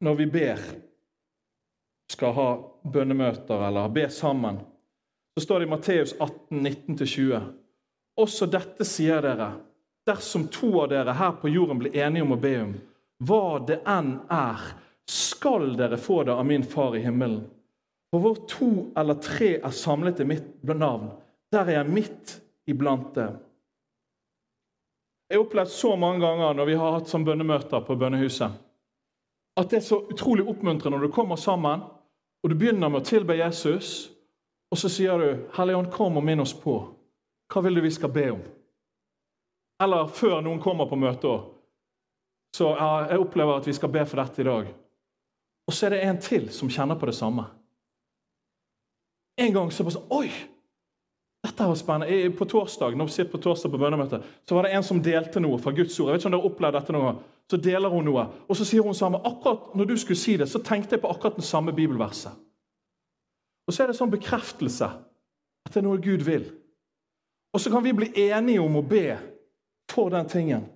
Når 0.00 0.14
vi 0.14 0.26
ber 0.26 0.60
skal 2.12 2.34
ha 2.36 2.48
bønnemøter 2.84 3.62
eller 3.64 3.88
be 3.88 4.10
sammen, 4.12 4.58
så 5.34 5.44
står 5.44 5.60
det 5.60 5.66
i 5.66 5.70
Matteus 5.70 6.12
18, 6.20 6.66
19-20. 6.66 7.46
Også 8.20 8.48
dette 8.52 8.84
sier 8.84 9.24
dere, 9.24 9.48
dersom 10.06 10.46
to 10.52 10.70
av 10.80 10.90
dere 10.92 11.14
her 11.18 11.36
på 11.40 11.50
jorden 11.50 11.80
blir 11.80 11.96
enige 11.96 12.26
om 12.26 12.34
å 12.36 12.40
be 12.40 12.54
om 12.62 12.74
hva 13.26 13.58
det 13.64 13.80
enn 13.88 14.18
er, 14.32 14.60
skal 15.08 15.70
dere 15.78 15.96
få 15.96 16.22
det 16.26 16.34
av 16.34 16.44
min 16.46 16.64
far 16.66 16.96
i 16.98 17.00
himmelen. 17.00 17.46
For 18.12 18.22
hvor 18.22 18.36
to 18.50 18.68
eller 18.98 19.16
tre 19.22 19.54
er 19.56 19.74
samlet 19.74 20.20
i 20.20 20.28
mitt 20.28 20.50
navn, 20.68 21.08
der 21.52 21.64
er 21.64 21.78
jeg 21.78 21.94
midt 21.96 22.36
iblant 22.68 23.14
dem. 23.16 23.38
Jeg 25.30 25.38
har 25.38 25.46
opplevd 25.46 25.72
så 25.72 25.96
mange 25.98 26.20
ganger 26.22 26.54
når 26.54 26.68
vi 26.68 26.78
har 26.78 26.96
hatt 26.98 27.10
sånn 27.10 27.24
bønnemøter 27.26 27.82
på 27.86 27.96
bønnehuset, 27.98 28.62
at 29.56 29.70
det 29.72 29.80
er 29.80 29.86
så 29.88 30.02
utrolig 30.12 30.44
oppmuntrende 30.46 30.98
når 30.98 31.08
du 31.08 31.14
kommer 31.16 31.40
sammen 31.40 31.86
og 32.46 32.50
du 32.52 32.54
begynner 32.54 32.86
med 32.92 33.00
å 33.00 33.06
tilbe 33.06 33.34
Jesus, 33.34 34.10
og 34.70 34.78
så 34.78 34.90
sier 34.92 35.18
du 35.18 35.48
'Hellige 35.56 35.78
Ånd, 35.78 35.90
kom 35.90 36.16
og 36.16 36.24
minn 36.24 36.40
oss 36.40 36.52
på. 36.54 36.76
Hva 37.50 37.62
vil 37.62 37.74
du 37.74 37.80
vi 37.80 37.90
skal 37.90 38.08
be 38.08 38.30
om?' 38.30 38.55
Eller 39.82 40.08
før 40.08 40.40
noen 40.40 40.60
kommer 40.62 40.88
på 40.88 40.98
møtet. 40.98 41.52
Så 42.56 42.72
jeg 42.72 43.20
opplever 43.20 43.58
at 43.58 43.66
vi 43.68 43.74
skal 43.76 43.92
be 43.92 44.04
for 44.08 44.22
dette 44.22 44.40
i 44.40 44.48
dag. 44.48 44.68
Og 45.66 45.74
så 45.74 45.86
er 45.86 45.96
det 45.96 46.04
en 46.06 46.20
til 46.22 46.48
som 46.54 46.70
kjenner 46.72 46.98
på 46.98 47.08
det 47.08 47.16
samme. 47.18 47.44
En 49.36 49.52
gang 49.52 49.72
så 49.72 49.84
bare 49.84 49.98
sånn 49.98 50.12
Oi! 50.16 50.28
Dette 51.46 51.66
var 51.68 51.78
spennende. 51.78 52.30
På 52.34 52.46
torsdag 52.48 52.96
når 52.96 53.06
vi 53.06 53.14
sitter 53.14 53.30
på 53.34 53.42
torsdag 53.44 53.70
på 53.70 53.78
bønnemøte, 53.78 54.18
så 54.48 54.56
var 54.56 54.66
det 54.66 54.72
en 54.74 54.86
som 54.86 55.02
delte 55.02 55.42
noe 55.42 55.60
fra 55.62 55.74
Guds 55.76 55.94
ord. 56.00 56.08
Jeg 56.10 56.16
vet 56.16 56.24
ikke 56.24 56.30
om 56.30 56.34
dere 56.34 56.42
har 56.42 56.50
opplevd 56.50 56.78
dette 56.78 56.96
noen 56.96 57.06
gang. 57.06 57.20
Så 57.46 57.60
deler 57.62 57.92
hun 57.92 58.08
noe, 58.08 58.24
og 58.48 58.58
så 58.58 58.66
sier 58.66 58.82
hun 58.82 58.96
samme. 58.98 59.20
Akkurat 59.28 59.68
når 59.78 59.92
du 59.92 59.94
skulle 60.00 60.18
si 60.18 60.34
det, 60.40 60.48
så 60.50 60.58
tenkte 60.64 60.96
jeg 60.96 61.04
på 61.04 61.12
akkurat 61.12 61.38
den 61.38 61.46
samme 61.46 61.74
bibelverset. 61.76 62.34
Og 63.66 63.74
så 63.74 63.84
er 63.84 63.90
det 63.90 63.98
sånn 63.98 64.10
bekreftelse 64.10 64.88
at 64.88 65.74
det 65.74 65.82
er 65.82 65.86
noe 65.86 66.02
Gud 66.02 66.24
vil. 66.26 66.48
Og 67.54 67.62
så 67.62 67.70
kan 67.70 67.84
vi 67.84 67.94
bli 67.94 68.10
enige 68.26 68.62
om 68.62 68.80
å 68.80 68.84
be 68.86 69.14
for 69.96 70.12
den 70.12 70.28
tingen. 70.28 70.66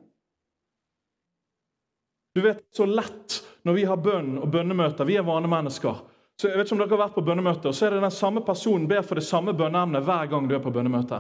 Du 2.35 2.41
vet, 2.41 2.63
så 2.73 2.87
lett 2.87 3.41
når 3.63 3.77
vi 3.77 3.85
har 3.85 4.01
bønn 4.01 4.39
og 4.39 4.49
bønnemøter. 4.49 5.05
Vi 5.05 5.19
er 5.19 5.27
vanemennesker. 5.27 6.01
Så 6.41 6.49
jeg 6.49 6.57
vet 6.57 6.71
ikke 6.71 6.77
om 6.77 6.81
dere 6.81 6.95
har 6.95 7.03
vært 7.03 7.17
på 7.19 7.25
bønnemøter, 7.27 7.75
så 7.77 7.87
er 7.87 7.93
det 7.93 8.05
den 8.05 8.15
samme 8.15 8.41
personen 8.41 8.87
ber 8.89 9.03
for 9.05 9.21
det 9.21 9.27
samme 9.27 9.53
bønneemnet 9.53 10.07
hver 10.07 10.31
gang 10.31 10.47
du 10.49 10.55
er 10.57 10.63
på 10.65 10.73
bønnemøte. 10.73 11.19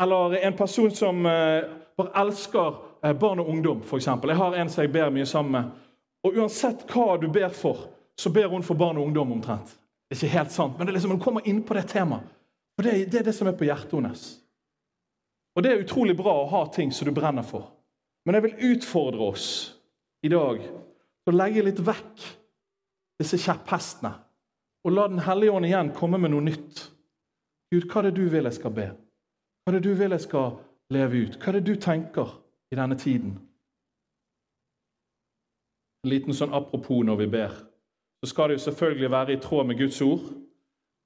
Eller 0.00 0.36
en 0.46 0.56
person 0.56 0.92
som 0.94 1.26
eh, 1.26 1.64
bare 1.98 2.22
elsker 2.22 2.76
eh, 3.02 3.16
barn 3.18 3.42
og 3.42 3.50
ungdom, 3.50 3.80
f.eks. 3.82 4.06
Jeg 4.06 4.36
har 4.38 4.56
en 4.56 4.70
som 4.70 4.84
jeg 4.84 4.92
ber 4.94 5.10
mye 5.10 5.26
sammen 5.26 5.56
med. 5.56 5.72
Og 6.22 6.38
uansett 6.38 6.84
hva 6.92 7.16
du 7.18 7.26
ber 7.32 7.50
for, 7.56 7.88
så 8.14 8.30
ber 8.30 8.52
hun 8.52 8.62
for 8.62 8.78
barn 8.78 9.00
og 9.00 9.08
ungdom 9.08 9.32
omtrent. 9.32 9.74
Det 10.06 10.14
er 10.14 10.22
ikke 10.22 10.38
helt 10.38 10.54
sant, 10.54 10.78
men 10.78 10.86
det 10.86 10.92
er 10.92 11.00
liksom, 11.00 11.16
hun 11.16 11.24
kommer 11.24 11.48
inn 11.48 11.64
på 11.66 11.74
det 11.74 11.88
temaet. 11.90 12.30
Og 12.78 12.86
det, 12.86 12.94
det 13.10 13.20
er 13.20 13.26
det 13.26 13.34
som 13.36 13.50
er 13.50 13.58
på 13.58 13.66
hjertet 13.66 13.92
hennes. 13.98 14.24
Og 15.56 15.62
det 15.62 15.72
er 15.72 15.82
utrolig 15.82 16.16
bra 16.16 16.32
å 16.42 16.48
ha 16.50 16.64
ting 16.72 16.92
som 16.94 17.08
du 17.08 17.14
brenner 17.14 17.46
for. 17.46 17.70
Men 18.24 18.36
jeg 18.36 18.46
vil 18.46 18.74
utfordre 18.74 19.30
oss 19.32 19.46
i 20.22 20.30
dag 20.30 20.60
til 20.60 21.32
å 21.32 21.36
legge 21.36 21.64
litt 21.64 21.80
vekk 21.84 22.26
disse 23.20 23.38
kjepphestene. 23.40 24.12
Og 24.84 24.94
la 24.94 25.08
Den 25.08 25.24
hellige 25.26 25.52
ånd 25.52 25.68
igjen 25.68 25.92
komme 25.96 26.18
med 26.18 26.32
noe 26.32 26.44
nytt. 26.44 26.86
Gud, 27.70 27.86
hva 27.90 28.00
er 28.00 28.08
det 28.08 28.16
du 28.16 28.30
vil 28.32 28.48
jeg 28.48 28.56
skal 28.56 28.72
be? 28.74 28.86
Hva 29.60 29.72
er 29.72 29.78
det 29.78 29.84
du 29.84 29.94
vil 29.94 30.16
jeg 30.16 30.24
skal 30.24 30.54
leve 30.90 31.24
ut? 31.26 31.36
Hva 31.36 31.50
er 31.50 31.58
det 31.58 31.66
du 31.68 31.74
tenker 31.80 32.32
i 32.72 32.78
denne 32.78 32.96
tiden? 32.98 33.36
En 36.04 36.10
liten 36.14 36.34
sånn 36.34 36.54
apropos 36.56 37.04
når 37.04 37.20
vi 37.20 37.28
ber. 37.36 37.58
Så 38.24 38.32
skal 38.32 38.48
det 38.48 38.58
jo 38.58 38.64
selvfølgelig 38.70 39.10
være 39.10 39.36
i 39.36 39.40
tråd 39.40 39.68
med 39.68 39.78
Guds 39.78 40.00
ord 40.04 40.24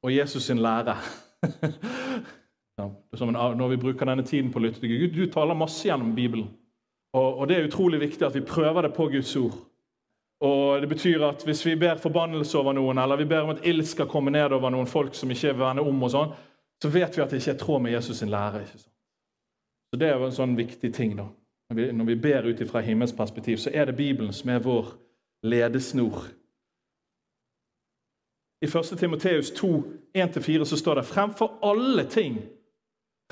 og 0.05 0.15
Jesus 0.15 0.47
sin 0.47 0.63
lære. 0.63 0.97
ja, 2.79 2.89
når 3.55 3.69
vi 3.69 3.77
bruker 3.77 4.07
denne 4.07 4.25
tiden 4.27 4.51
på 4.53 4.59
å 4.59 4.65
lytte 4.65 4.81
til 4.81 4.91
Gud. 4.91 5.15
Du 5.15 5.27
taler 5.33 5.55
masse 5.55 5.87
gjennom 5.87 6.15
Bibelen. 6.15 6.49
Og, 7.15 7.39
og 7.39 7.49
det 7.49 7.57
er 7.57 7.69
utrolig 7.69 8.01
viktig 8.01 8.27
at 8.27 8.35
vi 8.35 8.43
prøver 8.47 8.83
det 8.83 8.95
på 8.97 9.07
Guds 9.13 9.37
ord. 9.37 9.55
Og 10.45 10.81
det 10.81 10.89
betyr 10.89 11.23
at 11.25 11.45
Hvis 11.45 11.67
vi 11.67 11.77
ber 11.77 11.95
forbannelse 11.97 12.59
over 12.59 12.73
noen, 12.73 12.99
eller 12.99 13.17
vi 13.17 13.25
ber 13.25 13.47
om 13.47 13.55
at 13.55 13.63
ild 13.67 13.85
skal 13.87 14.07
komme 14.07 14.31
ned 14.31 14.53
over 14.53 14.71
noen 14.71 14.87
folk 14.87 15.15
som 15.15 15.31
ikke 15.31 15.53
vil 15.53 15.63
vende 15.63 15.83
om, 15.83 16.03
og 16.03 16.11
sånn, 16.11 16.35
så 16.83 16.91
vet 16.91 17.17
vi 17.17 17.23
at 17.23 17.31
det 17.31 17.39
ikke 17.41 17.55
er 17.55 17.63
tråd 17.63 17.83
med 17.83 17.93
Jesus 17.93 18.19
sin 18.19 18.31
lære. 18.31 18.63
ikke 18.63 18.79
sant? 18.79 18.91
Så 19.93 19.99
Det 19.99 20.09
er 20.09 20.19
jo 20.19 20.27
en 20.27 20.33
sånn 20.33 20.57
viktig 20.57 20.93
ting. 20.95 21.17
da. 21.17 21.29
Når 21.71 21.77
vi, 21.77 21.93
når 21.93 22.05
vi 22.05 22.15
ber 22.15 22.47
ut 22.51 22.69
fra 22.69 22.81
himmels 22.81 23.13
perspektiv, 23.13 23.57
så 23.57 23.71
er 23.73 23.85
det 23.85 23.97
Bibelen 23.97 24.33
som 24.33 24.51
er 24.51 24.59
vår 24.59 24.87
ledesnor. 25.43 26.27
I 28.63 28.67
1. 28.67 28.99
Timoteus 28.99 29.51
2, 29.51 29.83
1-4 30.15 30.65
så 30.65 30.77
står 30.77 30.95
det 30.95 31.05
fremfor 31.05 31.59
alle 31.63 32.05
ting 32.05 32.39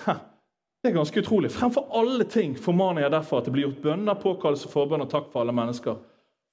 Det 0.00 0.90
er 0.90 0.96
ganske 0.96 1.20
utrolig. 1.20 1.52
Fremfor 1.54 1.90
alle 1.94 2.24
ting 2.24 2.56
formaner 2.58 3.04
jeg 3.04 3.14
derfor 3.14 3.38
at 3.38 3.46
det 3.46 3.52
blir 3.54 3.68
gjort 3.68 3.82
bønner, 3.84 4.18
påkallelse, 4.18 4.70
forbønn 4.72 5.04
og 5.04 5.10
takk 5.12 5.28
for 5.30 5.44
alle 5.44 5.54
mennesker 5.54 6.00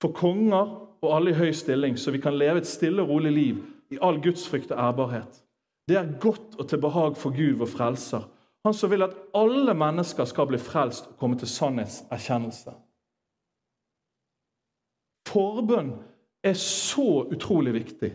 for 0.02 0.16
konger 0.16 0.76
og 1.02 1.16
alle 1.16 1.34
i 1.34 1.38
høy 1.38 1.52
stilling, 1.56 1.98
så 1.98 2.12
vi 2.12 2.22
kan 2.24 2.38
leve 2.38 2.62
et 2.62 2.68
stille 2.68 3.04
og 3.04 3.10
rolig 3.10 3.32
liv 3.36 3.64
i 3.92 4.00
all 4.02 4.20
gudsfrykt 4.24 4.72
og 4.72 4.80
ærbarhet. 4.80 5.42
Det 5.90 5.98
er 5.98 6.12
godt 6.22 6.60
og 6.60 6.68
til 6.70 6.82
behag 6.82 7.18
for 7.18 7.36
Gud, 7.36 7.58
vår 7.60 7.72
frelser, 7.72 8.28
han 8.66 8.76
som 8.76 8.92
vil 8.92 9.04
at 9.04 9.16
alle 9.36 9.74
mennesker 9.74 10.28
skal 10.28 10.48
bli 10.50 10.60
frelst 10.62 11.08
og 11.10 11.18
komme 11.18 11.40
til 11.40 11.48
sannhetserkjennelse. 11.48 12.74
Forbønn 15.30 15.94
er 16.44 16.58
så 16.60 17.26
utrolig 17.32 17.74
viktig. 17.74 18.12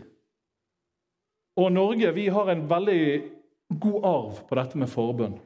Og 1.57 1.71
Norge 1.71 2.11
vi 2.13 2.27
har 2.27 2.51
en 2.51 2.65
veldig 2.69 3.01
god 3.69 4.05
arv 4.05 4.39
på 4.49 4.55
dette 4.59 4.77
med 4.77 4.89
forbønn. 4.89 5.39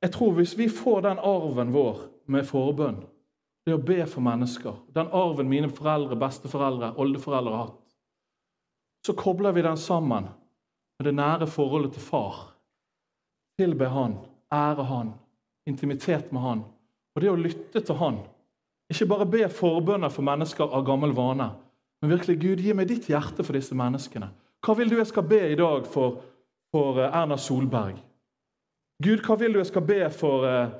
Jeg 0.00 0.12
tror 0.12 0.32
Hvis 0.32 0.58
vi 0.58 0.68
får 0.68 1.00
den 1.00 1.18
arven 1.18 1.72
vår 1.72 2.06
med 2.26 2.46
forbønn, 2.48 3.02
det 3.66 3.74
å 3.76 3.82
be 3.84 4.06
for 4.08 4.24
mennesker. 4.24 4.78
Den 4.88 5.10
arven 5.12 5.48
mine 5.48 5.68
foreldre, 5.68 6.16
besteforeldre, 6.16 6.94
oldeforeldre 6.96 7.52
har 7.52 7.66
hatt. 7.66 7.96
Så 9.06 9.12
kobler 9.12 9.52
vi 9.52 9.62
den 9.62 9.76
sammen 9.76 10.28
med 10.98 11.06
det 11.06 11.14
nære 11.14 11.46
forholdet 11.46 11.92
til 11.92 12.04
far. 12.04 12.40
Tilbe 13.60 13.88
han, 13.92 14.16
ære 14.52 14.84
han, 14.88 15.12
intimitet 15.68 16.32
med 16.32 16.42
han. 16.42 16.64
Og 17.14 17.22
det 17.22 17.30
å 17.30 17.38
lytte 17.38 17.82
til 17.84 18.00
han. 18.00 18.22
Ikke 18.90 19.06
bare 19.06 19.28
be 19.28 19.48
forbønner 19.52 20.10
for 20.10 20.26
mennesker 20.26 20.72
av 20.74 20.84
gammel 20.86 21.12
vane, 21.14 21.50
men 22.00 22.10
virkelig 22.10 22.40
Gud, 22.40 22.62
gi 22.64 22.74
meg 22.74 22.88
ditt 22.88 23.10
hjerte 23.10 23.44
for 23.44 23.56
disse 23.56 23.76
menneskene. 23.76 24.30
Hva 24.64 24.74
vil 24.76 24.90
du 24.90 24.96
jeg 24.98 25.08
skal 25.08 25.28
be 25.28 25.40
i 25.52 25.56
dag 25.58 25.86
for, 25.88 26.18
for 26.74 27.00
eh, 27.00 27.16
Erna 27.22 27.38
Solberg? 27.38 27.98
Gud, 29.02 29.24
hva 29.24 29.36
vil 29.40 29.54
du 29.54 29.60
jeg 29.62 29.70
skal 29.70 29.84
be 29.88 30.00
for 30.12 30.44
uh, 30.44 30.72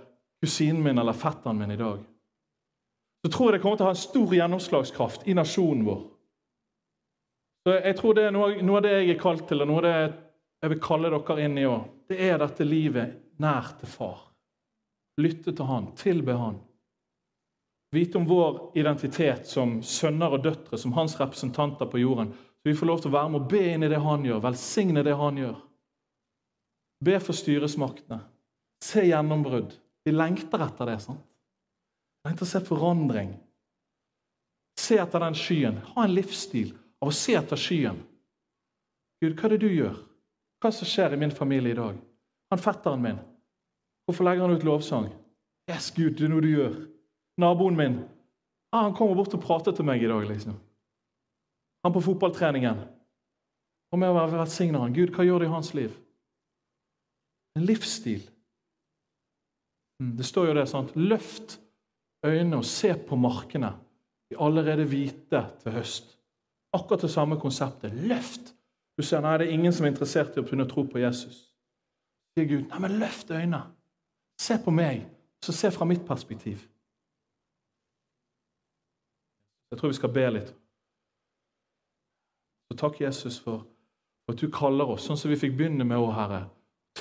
kusinen 0.42 0.82
min 0.84 0.98
eller 1.00 1.16
fetteren 1.16 1.56
min 1.56 1.72
i 1.72 1.78
dag? 1.80 2.02
så 3.22 3.30
tror 3.30 3.50
jeg 3.50 3.58
det 3.58 3.62
kommer 3.62 3.76
til 3.76 3.84
å 3.84 3.90
ha 3.90 3.94
en 3.94 4.00
stor 4.00 4.34
gjennomslagskraft 4.34 5.28
i 5.28 5.36
nasjonen 5.36 5.84
vår. 5.84 6.00
Så 7.60 7.76
Jeg 7.76 7.96
tror 7.98 8.16
det 8.16 8.24
er 8.24 8.32
noe, 8.32 8.62
noe 8.64 8.80
av 8.80 8.86
det 8.86 8.94
jeg 8.94 9.10
er 9.12 9.20
kalt 9.20 9.46
til, 9.48 9.60
og 9.60 9.68
noe 9.68 9.82
av 9.82 9.86
det 9.86 9.96
jeg 10.60 10.72
vil 10.72 10.82
kalle 10.84 11.10
dere 11.12 11.44
inn 11.44 11.58
i 11.60 11.68
òg. 11.68 11.84
Det 12.08 12.18
er 12.24 12.40
dette 12.40 12.64
livet 12.64 13.18
nær 13.40 13.74
til 13.80 13.92
far. 13.92 14.26
Lytte 15.20 15.52
til 15.52 15.68
han, 15.68 15.90
tilbe 16.00 16.36
han. 16.36 16.56
Vite 17.92 18.20
om 18.20 18.28
vår 18.28 18.78
identitet 18.78 19.48
som 19.50 19.80
sønner 19.84 20.32
og 20.32 20.44
døtre, 20.44 20.78
som 20.78 20.94
hans 20.96 21.18
representanter 21.20 21.90
på 21.90 22.00
jorden. 22.00 22.32
Så 22.32 22.70
vi 22.70 22.76
får 22.76 22.88
lov 22.88 23.02
til 23.02 23.10
å 23.10 23.16
være 23.18 23.32
med 23.32 23.42
og 23.42 23.50
be 23.50 23.62
inn 23.74 23.84
i 23.84 23.90
det 23.90 24.00
han 24.00 24.24
gjør, 24.24 24.44
velsigne 24.46 25.04
det 25.04 25.16
han 25.18 25.40
gjør. 25.40 25.58
Be 27.04 27.16
for 27.20 27.36
styresmaktene. 27.36 28.20
Se 28.84 29.04
gjennombrudd. 29.06 29.72
Vi 30.04 30.12
lengter 30.12 30.62
etter 30.64 30.86
det. 30.86 30.98
sant? 31.00 31.24
Lengter 32.24 32.44
å 32.44 32.50
se 32.50 32.60
forandring. 32.64 33.32
Se 34.80 34.98
etter 35.00 35.24
den 35.24 35.36
skyen. 35.36 35.80
Ha 35.94 36.04
en 36.04 36.14
livsstil 36.14 36.74
av 37.00 37.08
å 37.08 37.16
se 37.16 37.36
etter 37.36 37.60
skyen. 37.60 38.00
Gud, 39.20 39.34
hva 39.36 39.48
er 39.48 39.56
det 39.56 39.64
du 39.64 39.68
gjør? 39.72 39.96
Hva 40.60 40.72
som 40.72 40.88
skjer 40.88 41.16
i 41.16 41.20
min 41.20 41.32
familie 41.32 41.72
i 41.72 41.78
dag? 41.78 41.96
Han 42.52 42.60
fetteren 42.60 43.02
min. 43.02 43.20
Hvorfor 44.08 44.26
legger 44.26 44.46
han 44.46 44.56
ut 44.56 44.64
lovsang? 44.66 45.10
Yes, 45.70 45.90
Gud, 45.94 46.16
det 46.18 46.26
er 46.26 46.32
noe 46.32 46.44
du 46.44 46.50
gjør. 46.50 46.74
Naboen 47.40 47.76
min. 47.78 48.00
Ah, 48.72 48.84
han 48.86 48.94
kommer 48.96 49.16
bort 49.18 49.34
og 49.36 49.42
prater 49.44 49.76
til 49.76 49.86
meg 49.86 50.02
i 50.02 50.08
dag. 50.10 50.24
liksom. 50.28 50.56
Han 51.84 51.92
på 51.92 52.02
fotballtreningen. 52.04 52.80
Og 53.92 53.98
med 53.98 54.10
å 54.10 54.16
være 54.16 54.38
velsigner 54.38 54.82
han. 54.82 54.94
Gud, 54.94 55.12
hva 55.14 55.24
gjør 55.26 55.42
det 55.42 55.48
i 55.48 55.54
hans 55.54 55.72
liv? 55.74 55.94
En 57.58 57.66
livsstil. 57.66 58.22
Mm, 60.00 60.14
det 60.16 60.26
står 60.26 60.50
jo 60.50 60.54
det, 60.54 60.68
sant? 60.68 60.94
Løft 60.96 61.58
øynene 62.26 62.60
og 62.60 62.64
se 62.64 62.94
på 63.08 63.16
markene. 63.16 63.74
De 64.30 64.36
er 64.36 64.44
allerede 64.44 64.86
hvite 64.88 65.42
til 65.62 65.72
høst. 65.72 66.16
Akkurat 66.72 67.02
det 67.02 67.10
samme 67.10 67.40
konseptet. 67.40 67.92
Løft! 67.92 68.54
Du 68.98 69.02
ser 69.02 69.22
nei, 69.24 69.38
det 69.38 69.48
er 69.48 69.56
ingen 69.56 69.72
som 69.72 69.86
er 69.86 69.94
interessert 69.94 70.36
i 70.36 70.42
å 70.42 70.44
begynne 70.44 70.66
å 70.66 70.70
tro 70.70 70.84
på 70.86 71.00
Jesus. 71.00 71.38
Sier 72.34 72.46
Gud, 72.46 72.66
nei, 72.68 72.80
men 72.84 72.98
løft 73.00 73.30
øynene. 73.32 73.62
Se 74.40 74.56
på 74.60 74.72
meg, 74.72 75.06
så 75.44 75.52
se 75.56 75.70
fra 75.72 75.88
mitt 75.88 76.04
perspektiv. 76.06 76.62
Jeg 79.70 79.78
tror 79.78 79.92
vi 79.92 79.98
skal 79.98 80.12
be 80.12 80.26
litt. 80.34 80.54
Så 82.70 82.76
takk, 82.78 83.00
Jesus, 83.00 83.38
for 83.42 83.66
at 84.30 84.38
du 84.38 84.50
kaller 84.52 84.92
oss, 84.94 85.06
sånn 85.06 85.18
som 85.18 85.30
vi 85.32 85.38
fikk 85.38 85.56
begynne 85.58 85.86
med 85.86 85.98
å, 85.98 86.10
Herre, 86.14 86.44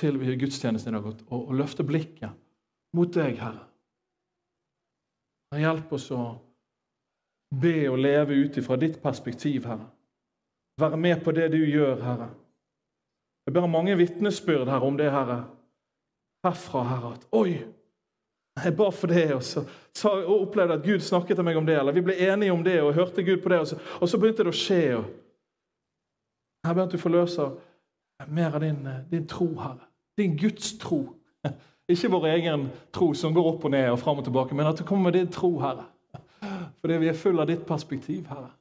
til 0.00 0.18
vi 0.20 0.36
gudstjenesten 0.40 0.94
i 0.94 0.98
dag, 0.98 1.06
og, 1.06 1.40
og 1.40 1.56
løfte 1.58 1.86
blikket 1.86 2.32
mot 2.96 3.10
deg, 3.14 3.38
Herre. 3.40 3.66
Hjelp 5.60 5.92
oss 5.96 6.06
å 6.14 6.24
be 7.60 7.88
og 7.90 7.98
leve 7.98 8.36
ut 8.44 8.58
ifra 8.60 8.78
ditt 8.78 9.00
perspektiv, 9.02 9.66
Herre. 9.66 9.88
Være 10.80 10.96
med 10.96 11.24
på 11.24 11.34
det 11.36 11.50
du 11.52 11.58
gjør, 11.58 11.98
Herre. 12.04 12.30
Jeg 13.46 13.56
ber 13.56 13.66
mange 13.66 13.96
vitnesbyrd 13.98 14.70
her 14.70 14.84
om 14.86 14.96
det, 14.96 15.10
Herre. 15.10 15.42
Herfra, 16.46 16.84
Herre, 16.86 17.12
at 17.18 17.26
Oi! 17.36 17.58
Jeg 18.60 18.74
ba 18.76 18.90
for 18.92 19.08
det, 19.08 19.26
og 19.34 19.42
så, 19.46 19.62
så 19.96 20.10
og 20.20 20.42
opplevde 20.42 20.76
at 20.76 20.84
Gud 20.84 21.00
snakket 21.00 21.38
til 21.38 21.46
meg 21.46 21.56
om 21.56 21.66
det. 21.66 21.78
Eller 21.80 21.96
vi 21.96 22.02
ble 22.04 22.16
enige 22.28 22.52
om 22.52 22.64
det 22.64 22.80
og 22.82 22.94
hørte 22.94 23.24
Gud 23.24 23.40
på 23.42 23.52
det, 23.52 23.60
og 23.62 23.68
så, 23.70 23.78
og 24.00 24.10
så 24.10 24.18
begynte 24.20 24.44
det 24.44 24.52
å 24.52 24.58
skje. 24.58 24.80
Og 24.98 25.06
jeg 26.66 26.76
ber 26.76 26.82
at 26.84 26.94
du 26.94 27.00
forløser 27.00 27.54
mer 28.28 28.58
av 28.58 28.62
din, 28.62 28.82
din 29.10 29.26
tro, 29.30 29.48
Herre. 29.58 29.89
Din 30.20 30.36
Guds 30.36 30.74
tro. 30.78 31.00
Ikke 31.90 32.12
vår 32.12 32.28
egen 32.34 32.68
tro 32.94 33.10
som 33.16 33.34
går 33.34 33.50
opp 33.54 33.66
og 33.66 33.72
ned 33.74 33.88
og 33.90 33.98
fram 34.02 34.20
og 34.20 34.26
tilbake, 34.28 34.54
men 34.54 34.68
at 34.68 34.78
du 34.78 34.84
kommer 34.84 35.10
med 35.10 35.18
din 35.18 35.32
tro, 35.32 35.54
Herre. 35.62 35.88
Fordi 36.80 36.98
vi 37.00 37.08
er 37.10 37.18
full 37.18 37.40
av 37.40 37.48
ditt 37.50 37.64
perspektiv, 37.68 38.28
Herre. 38.28 38.52